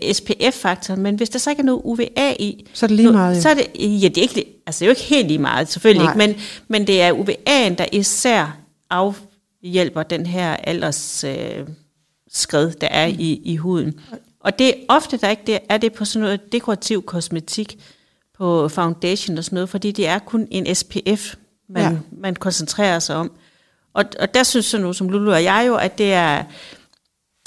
øh, 0.08 0.14
SPF-faktoren, 0.14 1.02
men 1.02 1.16
hvis 1.16 1.30
der 1.30 1.40
så 1.40 1.50
ikke 1.50 1.60
er 1.60 1.64
noget 1.66 1.82
UVA 1.84 2.34
i, 2.40 2.66
Så 2.74 2.86
er 2.86 2.88
det 2.88 2.96
lige 2.96 3.06
nu- 3.06 3.12
meget, 3.12 3.36
jo. 3.36 3.42
Så 3.42 3.50
er 3.50 3.54
det, 3.54 3.68
ja, 3.80 4.08
det 4.08 4.18
er 4.18 4.22
ikke, 4.22 4.46
altså 4.68 4.80
det 4.80 4.82
er 4.82 4.86
jo 4.86 4.92
ikke 4.92 5.02
helt 5.02 5.28
lige 5.28 5.38
meget, 5.40 5.70
selvfølgelig 5.72 6.06
Nej. 6.06 6.14
ikke, 6.26 6.34
men, 6.34 6.42
men 6.68 6.88
det 6.88 7.02
er 7.02 7.14
UVA'en, 7.14 7.76
der 7.76 7.86
især 7.92 8.58
afhjælper 8.90 10.04
den 10.04 10.26
her 10.26 10.56
alders 10.56 11.24
øh, 11.24 11.68
skred, 12.32 12.72
der 12.72 12.88
er 12.88 13.06
i, 13.06 13.42
i 13.44 13.56
huden. 13.58 14.00
Og 14.40 14.60
det 14.60 14.68
er 14.70 14.74
ofte, 14.90 15.18
der 15.18 15.30
ikke 15.30 15.44
det, 15.48 15.60
er 15.70 15.78
det 15.78 15.94
på 15.94 16.06
sådan 16.06 16.22
noget 16.24 16.52
dekorativ 16.52 17.04
kosmetik, 17.06 17.78
på 18.38 18.68
foundation 18.70 19.38
og 19.38 19.44
sådan 19.44 19.56
noget, 19.56 19.70
fordi 19.70 19.92
det 19.92 20.08
er 20.08 20.20
kun 20.20 20.48
en 20.52 20.76
SPF, 20.76 21.36
man, 21.70 21.84
Ja. 21.84 21.98
man 22.12 22.36
koncentrerer 22.36 23.00
sig 23.00 23.16
om. 23.16 23.32
Og, 23.94 24.06
og 24.20 24.34
der 24.34 24.44
synes 24.44 24.66
sådan 24.66 24.82
nogen 24.82 24.94
som 24.94 25.10
Lulu 25.10 25.32
og 25.32 25.44
jeg 25.44 25.64
jo, 25.68 25.76
at 25.76 25.98
det 25.98 26.14
er, 26.14 26.44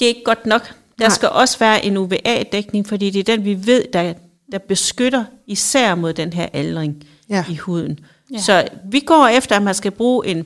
det 0.03 0.09
er 0.11 0.15
ikke 0.15 0.23
godt 0.23 0.45
nok. 0.45 0.61
Der 0.99 1.05
Nej. 1.07 1.09
skal 1.15 1.29
også 1.29 1.59
være 1.59 1.85
en 1.85 1.97
UVA-dækning, 1.97 2.87
fordi 2.87 3.09
det 3.09 3.19
er 3.29 3.35
den, 3.35 3.45
vi 3.45 3.67
ved, 3.67 3.83
der, 3.93 4.13
der 4.51 4.57
beskytter 4.57 5.25
især 5.47 5.95
mod 5.95 6.13
den 6.13 6.33
her 6.33 6.47
aldring 6.53 7.03
Ja. 7.29 7.45
i 7.49 7.55
huden. 7.55 7.99
Ja. 8.33 8.37
Så 8.37 8.67
vi 8.91 8.99
går 8.99 9.27
efter, 9.27 9.55
at 9.55 9.63
man 9.63 9.73
skal 9.73 9.91
bruge 9.91 10.27
en, 10.27 10.45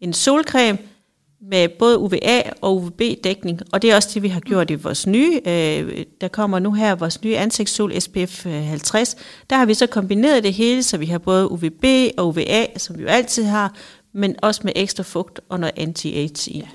en 0.00 0.12
solcreme, 0.12 0.78
med 1.50 1.68
både 1.68 1.98
UVA 1.98 2.42
og 2.60 2.76
UVB-dækning, 2.76 3.60
og 3.72 3.82
det 3.82 3.90
er 3.90 3.96
også 3.96 4.08
det, 4.14 4.22
vi 4.22 4.28
har 4.28 4.40
gjort 4.40 4.70
i 4.70 4.74
vores 4.74 5.06
nye, 5.06 5.40
øh, 5.46 6.04
der 6.20 6.28
kommer 6.28 6.58
nu 6.58 6.72
her, 6.72 6.94
vores 6.94 7.22
nye 7.22 7.36
ansigtssol 7.36 8.00
SPF 8.00 8.44
50. 8.44 9.16
Der 9.50 9.56
har 9.56 9.66
vi 9.66 9.74
så 9.74 9.86
kombineret 9.86 10.44
det 10.44 10.52
hele, 10.54 10.82
så 10.82 10.96
vi 10.98 11.06
har 11.06 11.18
både 11.18 11.50
UVB 11.52 11.84
og 12.16 12.26
UVA, 12.28 12.66
som 12.78 12.98
vi 12.98 13.02
jo 13.02 13.08
altid 13.08 13.44
har, 13.44 13.74
men 14.14 14.36
også 14.42 14.60
med 14.64 14.72
ekstra 14.76 15.02
fugt 15.02 15.40
og 15.48 15.60
noget 15.60 15.72
anti-age 15.78 16.50
i. 16.50 16.58
Ja. 16.58 16.66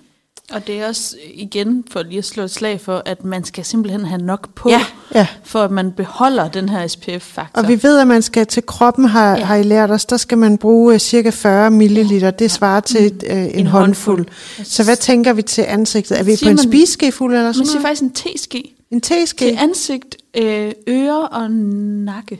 Og 0.53 0.67
det 0.67 0.75
er 0.81 0.87
også 0.87 1.15
igen 1.33 1.83
for 1.91 2.01
lige 2.03 2.17
at 2.17 2.25
slå 2.25 2.43
et 2.43 2.51
slag 2.51 2.81
for, 2.81 3.01
at 3.05 3.23
man 3.25 3.43
skal 3.43 3.65
simpelthen 3.65 4.05
have 4.05 4.21
nok 4.21 4.55
på, 4.55 4.69
Ja. 4.69 4.81
Ja. 5.15 5.27
for 5.43 5.59
at 5.63 5.71
man 5.71 5.91
beholder 5.91 6.47
den 6.49 6.69
her 6.69 6.87
SPF-faktor. 6.87 7.61
Og 7.61 7.67
vi 7.67 7.83
ved, 7.83 7.99
at 7.99 8.07
man 8.07 8.21
skal 8.21 8.45
til 8.47 8.63
kroppen, 8.65 9.05
har, 9.05 9.37
Ja. 9.37 9.43
har 9.43 9.55
I 9.55 9.63
lært 9.63 9.91
os, 9.91 10.05
der 10.05 10.17
skal 10.17 10.37
man 10.37 10.57
bruge 10.57 10.93
øh, 10.93 10.99
cirka 10.99 11.29
40 11.29 11.71
milliliter. 11.71 12.31
Det 12.31 12.51
svarer 12.51 12.79
til 12.79 13.21
øh, 13.29 13.37
en, 13.43 13.49
en 13.55 13.67
håndfuld. 13.67 14.25
Så 14.63 14.83
hvad 14.83 14.95
tænker 14.95 15.33
vi 15.33 15.41
til 15.41 15.61
ansigtet? 15.61 16.19
Er 16.19 16.23
vi 16.23 16.31
på 16.31 16.37
Siger 16.37 16.49
en 16.49 16.55
man- 16.55 16.63
spiseskefuld 16.63 17.33
eller 17.33 17.43
Man 17.43 17.53
sådan 17.53 17.65
siger 17.67 17.79
noget? 17.81 17.87
faktisk 17.87 18.01
en 18.01 18.11
teske 18.31 18.75
En 18.91 19.01
teske? 19.01 19.37
til 19.45 19.57
ansigt, 19.59 20.17
øh, 20.37 20.71
ører 20.89 21.25
og 21.27 21.51
nakke, 21.51 22.39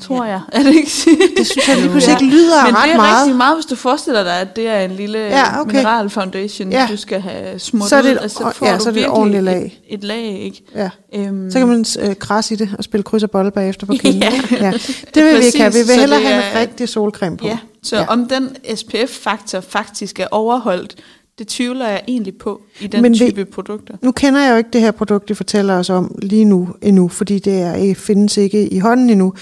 tror 0.00 0.24
ja. 0.24 0.30
jeg. 0.30 0.40
Er 0.52 0.62
det 0.62 0.74
ikke 0.74 0.90
Det 1.38 1.46
synes 1.46 1.68
jeg 1.68 1.76
lige 1.76 1.88
pludselig 1.90 2.22
ikke 2.22 2.34
lyder 2.36 2.64
Men 2.66 2.76
ret 2.76 2.84
det 2.84 2.92
er 2.92 2.96
meget. 2.96 3.20
rigtig 3.22 3.36
meget, 3.36 3.56
hvis 3.56 3.66
du 3.66 3.74
forestiller 3.76 4.22
dig, 4.22 4.40
at 4.40 4.56
det 4.56 4.68
er 4.68 4.80
en 4.80 4.90
lille 4.90 5.18
Ja, 5.18 5.60
okay. 5.60 5.76
mineral 5.76 6.10
foundation, 6.10 6.70
Ja. 6.72 6.86
du 6.90 6.96
skal 6.96 7.20
have 7.20 7.58
smurt 7.58 7.88
Så 7.88 7.96
er 7.96 8.02
det 8.02 8.10
ud. 8.10 8.14
et- 8.16 8.22
Altså, 8.22 8.50
får 8.54 8.66
ja, 8.66 8.76
du 8.76 8.82
så 8.82 8.88
er 8.88 8.92
det 8.92 9.00
et 9.00 9.04
virkelig 9.04 9.10
ordentligt 9.10 9.44
lag. 9.44 9.80
Et, 9.88 9.94
et 9.98 10.04
lag, 10.04 10.24
ikke? 10.24 10.64
Ja. 10.74 10.90
Øhm, 11.14 11.50
Så 11.50 11.58
kan 11.58 11.68
man 11.68 11.84
øh, 12.00 12.16
krasse 12.16 12.54
i 12.54 12.56
det 12.56 12.68
og 12.78 12.84
spille 12.84 13.02
kryds 13.04 13.22
og 13.22 13.30
bold 13.30 13.52
bagefter 13.52 13.86
på 13.86 13.92
kinden. 14.02 14.22
Ja. 14.22 14.32
ja. 14.50 14.72
Det 15.14 15.24
vil 15.24 15.38
vi 15.40 15.44
ikke 15.46 15.58
have. 15.60 15.72
Vi 15.72 15.78
vil 15.78 15.86
så 15.86 16.00
hellere 16.00 16.20
have 16.22 16.36
en 16.36 16.60
rigtig 16.60 16.88
solcreme 16.88 17.36
på. 17.36 17.46
Ja, 17.46 17.58
så 17.82 17.96
Ja. 17.96 18.06
om 18.08 18.28
den 18.28 18.48
SPF-faktor 18.76 19.60
faktisk 19.60 20.20
er 20.20 20.26
overholdt, 20.30 20.94
det 21.38 21.48
tvivler 21.48 21.88
jeg 21.88 22.00
egentlig 22.08 22.34
på 22.36 22.60
i 22.80 22.86
den 22.86 23.02
Men 23.02 23.12
vi- 23.12 23.18
type 23.18 23.44
produkter. 23.44 23.94
Nu 24.02 24.12
kender 24.12 24.40
jeg 24.40 24.50
jo 24.52 24.56
ikke 24.56 24.70
det 24.72 24.80
her 24.80 24.90
produkt, 24.90 25.28
de 25.28 25.34
fortæller 25.34 25.74
os 25.74 25.90
om 25.90 26.14
lige 26.22 26.44
nu 26.44 26.68
endnu, 26.82 27.08
fordi 27.08 27.38
det 27.38 27.60
er, 27.60 27.74
ikke- 27.74 28.00
findes 28.00 28.36
ikke 28.36 28.68
i 28.68 28.78
hånden 28.78 29.10
endnu, 29.10 29.34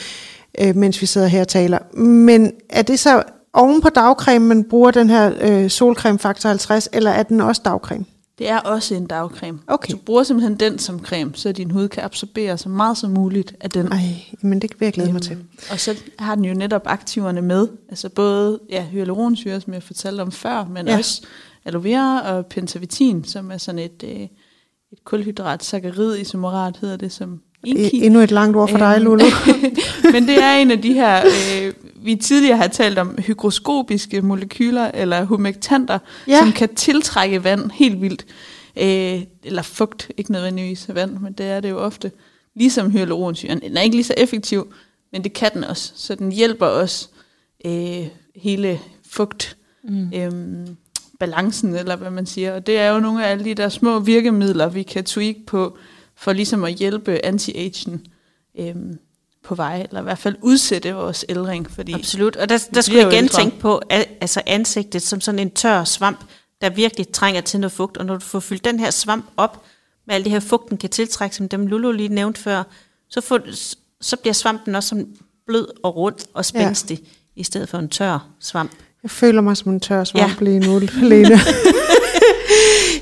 øh, 0.60 0.76
mens 0.76 1.00
vi 1.00 1.06
sidder 1.06 1.26
her 1.26 1.40
og 1.40 1.48
taler. 1.48 1.78
Men 1.98 2.52
er 2.70 2.82
det 2.82 2.98
så 2.98 3.22
oven 3.52 3.80
på 3.80 3.88
dagcreme, 3.88 4.46
man 4.46 4.64
bruger 4.64 4.90
den 4.90 5.10
her 5.10 5.32
øh, 5.40 5.70
solcreme 5.70 6.18
faktor 6.18 6.48
50, 6.48 6.88
eller 6.92 7.10
er 7.10 7.22
den 7.22 7.40
også 7.40 7.62
dagcreme? 7.64 8.04
Det 8.38 8.48
er 8.48 8.58
også 8.58 8.94
en 8.94 9.06
dagcreme. 9.06 9.58
Okay. 9.66 9.92
Du 9.92 9.96
bruger 9.98 10.22
simpelthen 10.22 10.56
den 10.60 10.78
som 10.78 11.00
creme, 11.00 11.30
så 11.34 11.52
din 11.52 11.70
hud 11.70 11.88
kan 11.88 12.04
absorbere 12.04 12.58
så 12.58 12.68
meget 12.68 12.98
som 12.98 13.10
muligt 13.10 13.54
af 13.60 13.70
den. 13.70 13.86
Ej, 13.92 13.98
men 14.42 14.62
det 14.62 14.70
vil 14.78 14.86
jeg 14.86 14.92
glæde 14.92 15.12
mig 15.12 15.22
til. 15.22 15.38
Og 15.70 15.80
så 15.80 15.96
har 16.18 16.34
den 16.34 16.44
jo 16.44 16.54
netop 16.54 16.82
aktiverne 16.84 17.42
med, 17.42 17.68
altså 17.88 18.08
både 18.08 18.60
ja, 18.70 18.84
hyaluronsyre, 18.84 19.60
som 19.60 19.74
jeg 19.74 19.82
fortalte 19.82 20.20
om 20.20 20.32
før, 20.32 20.64
men 20.70 20.88
Ja. 20.88 20.96
også 20.98 21.22
aloe 21.64 21.84
vera 21.84 22.20
og 22.36 22.46
pentavitin, 22.46 23.24
som 23.24 23.50
er 23.50 23.56
sådan 23.58 23.78
et, 23.78 24.04
øh, 24.04 24.20
et 24.92 25.04
kulhydrat 25.04 25.64
saccharid 25.64 26.16
isomerat, 26.18 26.76
hedder 26.80 26.96
det 26.96 27.12
som 27.12 27.40
inki. 27.64 28.04
endnu 28.06 28.20
et 28.20 28.30
langt 28.30 28.56
ord 28.56 28.68
for 28.68 28.78
dig, 28.78 28.94
Øhm, 28.96 29.04
Lulu. 29.04 29.24
Men 30.12 30.26
det 30.28 30.42
er 30.42 30.52
en 30.56 30.70
af 30.70 30.82
de 30.82 30.92
her, 30.92 31.22
øh, 31.26 31.72
vi 32.04 32.14
tidligere 32.16 32.56
har 32.56 32.66
talt 32.68 32.98
om 32.98 33.18
hygroskopiske 33.18 34.22
molekyler, 34.22 34.90
eller 34.94 35.24
humektanter, 35.24 35.98
Ja. 36.28 36.38
som 36.40 36.52
kan 36.52 36.74
tiltrække 36.74 37.44
vand 37.44 37.70
helt 37.74 38.00
vildt. 38.02 38.26
Øh, 38.76 39.22
eller 39.44 39.62
fugt, 39.62 40.10
ikke 40.16 40.32
nødvendigvis 40.32 40.86
vand, 40.94 41.18
men 41.18 41.32
det 41.32 41.46
er 41.46 41.60
det 41.60 41.70
jo 41.70 41.78
ofte. 41.78 42.10
Ligesom 42.56 42.90
hyaluronsyren. 42.90 43.60
Den 43.60 43.76
er 43.76 43.80
ikke 43.80 43.96
lige 43.96 44.04
så 44.04 44.14
effektiv, 44.16 44.72
men 45.12 45.24
det 45.24 45.32
kan 45.32 45.50
den 45.54 45.64
også. 45.64 45.92
Så 45.96 46.14
den 46.14 46.32
hjælper 46.32 46.66
også 46.66 47.08
øh, 47.66 48.06
hele 48.36 48.80
fugt, 49.10 49.56
mm. 49.84 50.10
øhm, 50.14 50.66
balancen, 51.20 51.74
eller 51.76 51.96
hvad 51.96 52.10
man 52.10 52.26
siger. 52.26 52.54
Og 52.54 52.66
det 52.66 52.78
er 52.78 52.88
jo 52.88 53.00
nogle 53.00 53.26
af 53.26 53.30
alle 53.30 53.44
de 53.44 53.54
der 53.54 53.68
små 53.68 53.98
virkemidler, 53.98 54.68
vi 54.68 54.82
kan 54.82 55.04
tweak 55.04 55.36
på, 55.46 55.78
for 56.20 56.32
ligesom 56.32 56.64
at 56.64 56.74
hjælpe 56.74 57.24
anti-agen 57.24 58.06
øhm, 58.58 58.98
på 59.44 59.54
vej, 59.54 59.82
eller 59.82 60.00
i 60.00 60.02
hvert 60.02 60.18
fald 60.18 60.36
udsætte 60.42 60.94
vores 60.94 61.24
ældring, 61.28 61.70
fordi 61.70 61.92
Absolut, 61.92 62.36
og 62.36 62.48
der, 62.48 62.58
der 62.74 62.80
skulle 62.80 63.00
jeg 63.00 63.12
igen 63.12 63.24
ældre. 63.24 63.38
tænke 63.38 63.58
på 63.58 63.82
at, 63.90 64.08
altså 64.20 64.42
ansigtet 64.46 65.02
som 65.02 65.20
sådan 65.20 65.38
en 65.38 65.50
tør 65.50 65.84
svamp, 65.84 66.20
der 66.60 66.70
virkelig 66.70 67.08
trænger 67.08 67.40
til 67.40 67.60
noget 67.60 67.72
fugt, 67.72 67.96
og 67.96 68.06
når 68.06 68.14
du 68.14 68.24
får 68.24 68.40
fyldt 68.40 68.64
den 68.64 68.80
her 68.80 68.90
svamp 68.90 69.24
op, 69.36 69.62
med 70.06 70.14
alt 70.14 70.24
det 70.24 70.32
her 70.32 70.40
fugten 70.40 70.78
kan 70.78 70.90
tiltrække, 70.90 71.36
som 71.36 71.48
dem 71.48 71.66
Lulu 71.66 71.92
lige 71.92 72.08
nævnte 72.08 72.40
før, 72.40 72.62
så, 73.10 73.20
får, 73.20 73.40
så 74.00 74.16
bliver 74.16 74.34
svampen 74.34 74.74
også 74.74 74.88
sådan 74.88 75.06
blød 75.46 75.66
og 75.82 75.96
rund 75.96 76.16
og 76.34 76.44
spændstig, 76.44 76.98
ja. 77.00 77.40
i 77.40 77.44
stedet 77.44 77.68
for 77.68 77.78
en 77.78 77.88
tør 77.88 78.28
svamp. 78.40 78.72
Jeg 79.02 79.10
føler 79.10 79.40
mig 79.40 79.56
som 79.56 79.72
en 79.72 79.80
tør 79.80 80.04
svamp 80.04 80.40
ja. 80.40 80.44
lige 80.44 80.58
nu, 80.58 80.78
Lene. 80.78 81.38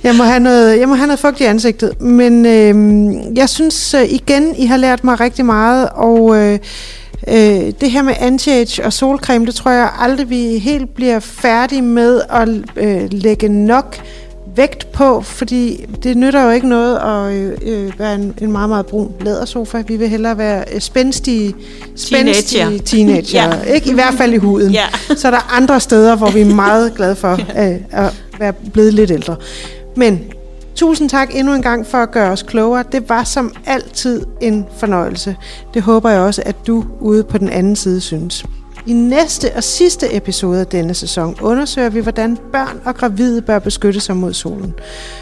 jeg, 0.09 0.17
må 0.17 0.25
have 0.25 0.41
noget, 0.41 0.81
jeg 0.81 0.89
må 0.89 0.95
have 0.95 1.07
noget 1.07 1.21
fugt 1.21 1.41
i 1.41 1.45
ansigtet. 1.45 2.01
Men 2.01 2.47
øh, 2.47 3.37
jeg 3.37 3.49
synes 3.49 3.95
øh, 3.95 4.13
igen, 4.13 4.55
I 4.57 4.67
har 4.67 4.77
lært 4.77 5.05
mig 5.05 5.21
rigtig 5.21 5.45
meget, 5.45 5.89
og 5.95 6.37
øh, 6.37 6.59
øh, 7.29 7.73
det 7.81 7.91
her 7.91 8.03
med 8.03 8.15
anti-age 8.15 8.85
og 8.85 8.93
solcreme, 8.93 9.47
det 9.47 9.55
tror 9.55 9.71
jeg 9.71 9.91
aldrig, 10.01 10.31
vi 10.31 10.59
helt 10.59 10.95
bliver 10.95 11.21
færdige 11.21 11.83
med 11.83 12.21
at 12.31 12.49
øh, 12.77 13.09
lægge 13.11 13.49
nok 13.49 13.97
vægt 14.57 14.93
på, 14.93 15.21
fordi 15.21 15.87
det 16.03 16.17
nytter 16.17 16.43
jo 16.45 16.51
ikke 16.51 16.69
noget 16.69 16.97
at 16.97 17.35
øh, 17.35 17.59
øh, 17.63 17.99
være 17.99 18.15
en, 18.15 18.35
en 18.41 18.53
meget, 18.53 18.69
meget 18.69 18.87
brun 18.87 19.13
lædersofa. 19.21 19.83
Vi 19.87 19.97
vil 19.97 20.09
hellere 20.09 20.39
være 20.39 20.65
øh, 20.75 20.81
spændstige, 20.81 21.55
spændstige 21.97 22.61
Teenager. 22.63 22.83
teenager. 22.85 23.43
Ja. 23.43 23.57
ja. 23.67 23.73
ikke? 23.75 23.91
I 23.91 23.95
hvert 23.95 24.15
fald 24.15 24.33
i 24.33 24.37
huden. 24.37 24.73
Ja. 24.73 24.85
Så 25.17 25.27
er 25.27 25.31
der 25.31 25.57
andre 25.57 25.81
steder, 25.81 26.17
hvor 26.17 26.31
vi 26.31 26.41
er 26.41 26.45
meget 26.55 26.95
glade 26.95 27.17
for 27.17 27.33
øh, 27.63 27.77
at 27.91 28.13
være 28.39 28.53
blevet 28.73 28.95
lidt 28.95 29.11
ældre. 29.11 29.37
Men 29.99 30.21
tusind 30.75 31.11
tak 31.11 31.35
endnu 31.35 31.55
en 31.55 31.63
gang 31.63 31.87
for 31.87 31.99
at 31.99 32.11
gøre 32.11 32.31
os 32.31 32.43
klogere. 32.43 32.85
Det 32.93 33.09
var 33.09 33.25
som 33.25 33.53
altid 33.67 34.27
en 34.41 34.67
fornøjelse. 34.77 35.37
Det 35.75 35.83
håber 35.83 36.11
jeg 36.11 36.21
også, 36.21 36.43
at 36.47 36.57
du 36.67 36.85
ude 37.01 37.25
på 37.25 37.39
den 37.39 37.49
anden 37.49 37.77
side 37.77 38.01
synes. 38.01 38.45
I 38.87 38.93
næste 38.93 39.51
og 39.57 39.65
sidste 39.65 40.17
episode 40.17 40.61
af 40.61 40.67
denne 40.67 40.95
sæson 40.95 41.37
undersøger 41.41 41.89
vi, 41.89 42.01
hvordan 42.01 42.39
børn 42.53 42.81
og 42.85 42.95
gravide 42.95 43.43
bør 43.43 43.59
beskytte 43.59 44.01
sig 44.01 44.17
mod 44.17 44.33
solen. 44.33 44.75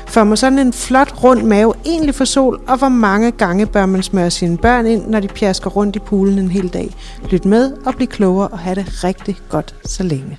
For 0.07 0.25
må 0.25 0.37
sådan 0.37 0.59
en 0.59 0.73
flot 0.73 1.25
rund 1.25 1.43
mave 1.43 1.75
egentlig 1.85 2.15
få 2.15 2.25
sol, 2.25 2.61
og 2.67 2.79
hvor 2.79 2.89
mange 2.89 3.31
gange 3.31 3.67
bør 3.67 3.87
man 3.87 4.03
smøre 4.03 4.31
sine 4.31 4.59
børn 4.59 4.87
ind, 4.87 5.07
når 5.07 5.21
de 5.21 5.29
pjasker 5.29 5.71
rundt 5.71 5.97
i 5.97 5.99
poolen 5.99 6.39
en 6.39 6.51
hel 6.51 6.69
dag. 6.69 6.95
Lyt 7.31 7.45
med 7.45 7.73
og 7.87 7.95
bliv 7.95 8.09
klogere 8.09 8.49
og 8.49 8.59
have 8.59 8.75
det 8.75 9.05
rigtig 9.05 9.37
godt 9.49 9.75
så 9.85 10.03
længe. 10.03 10.39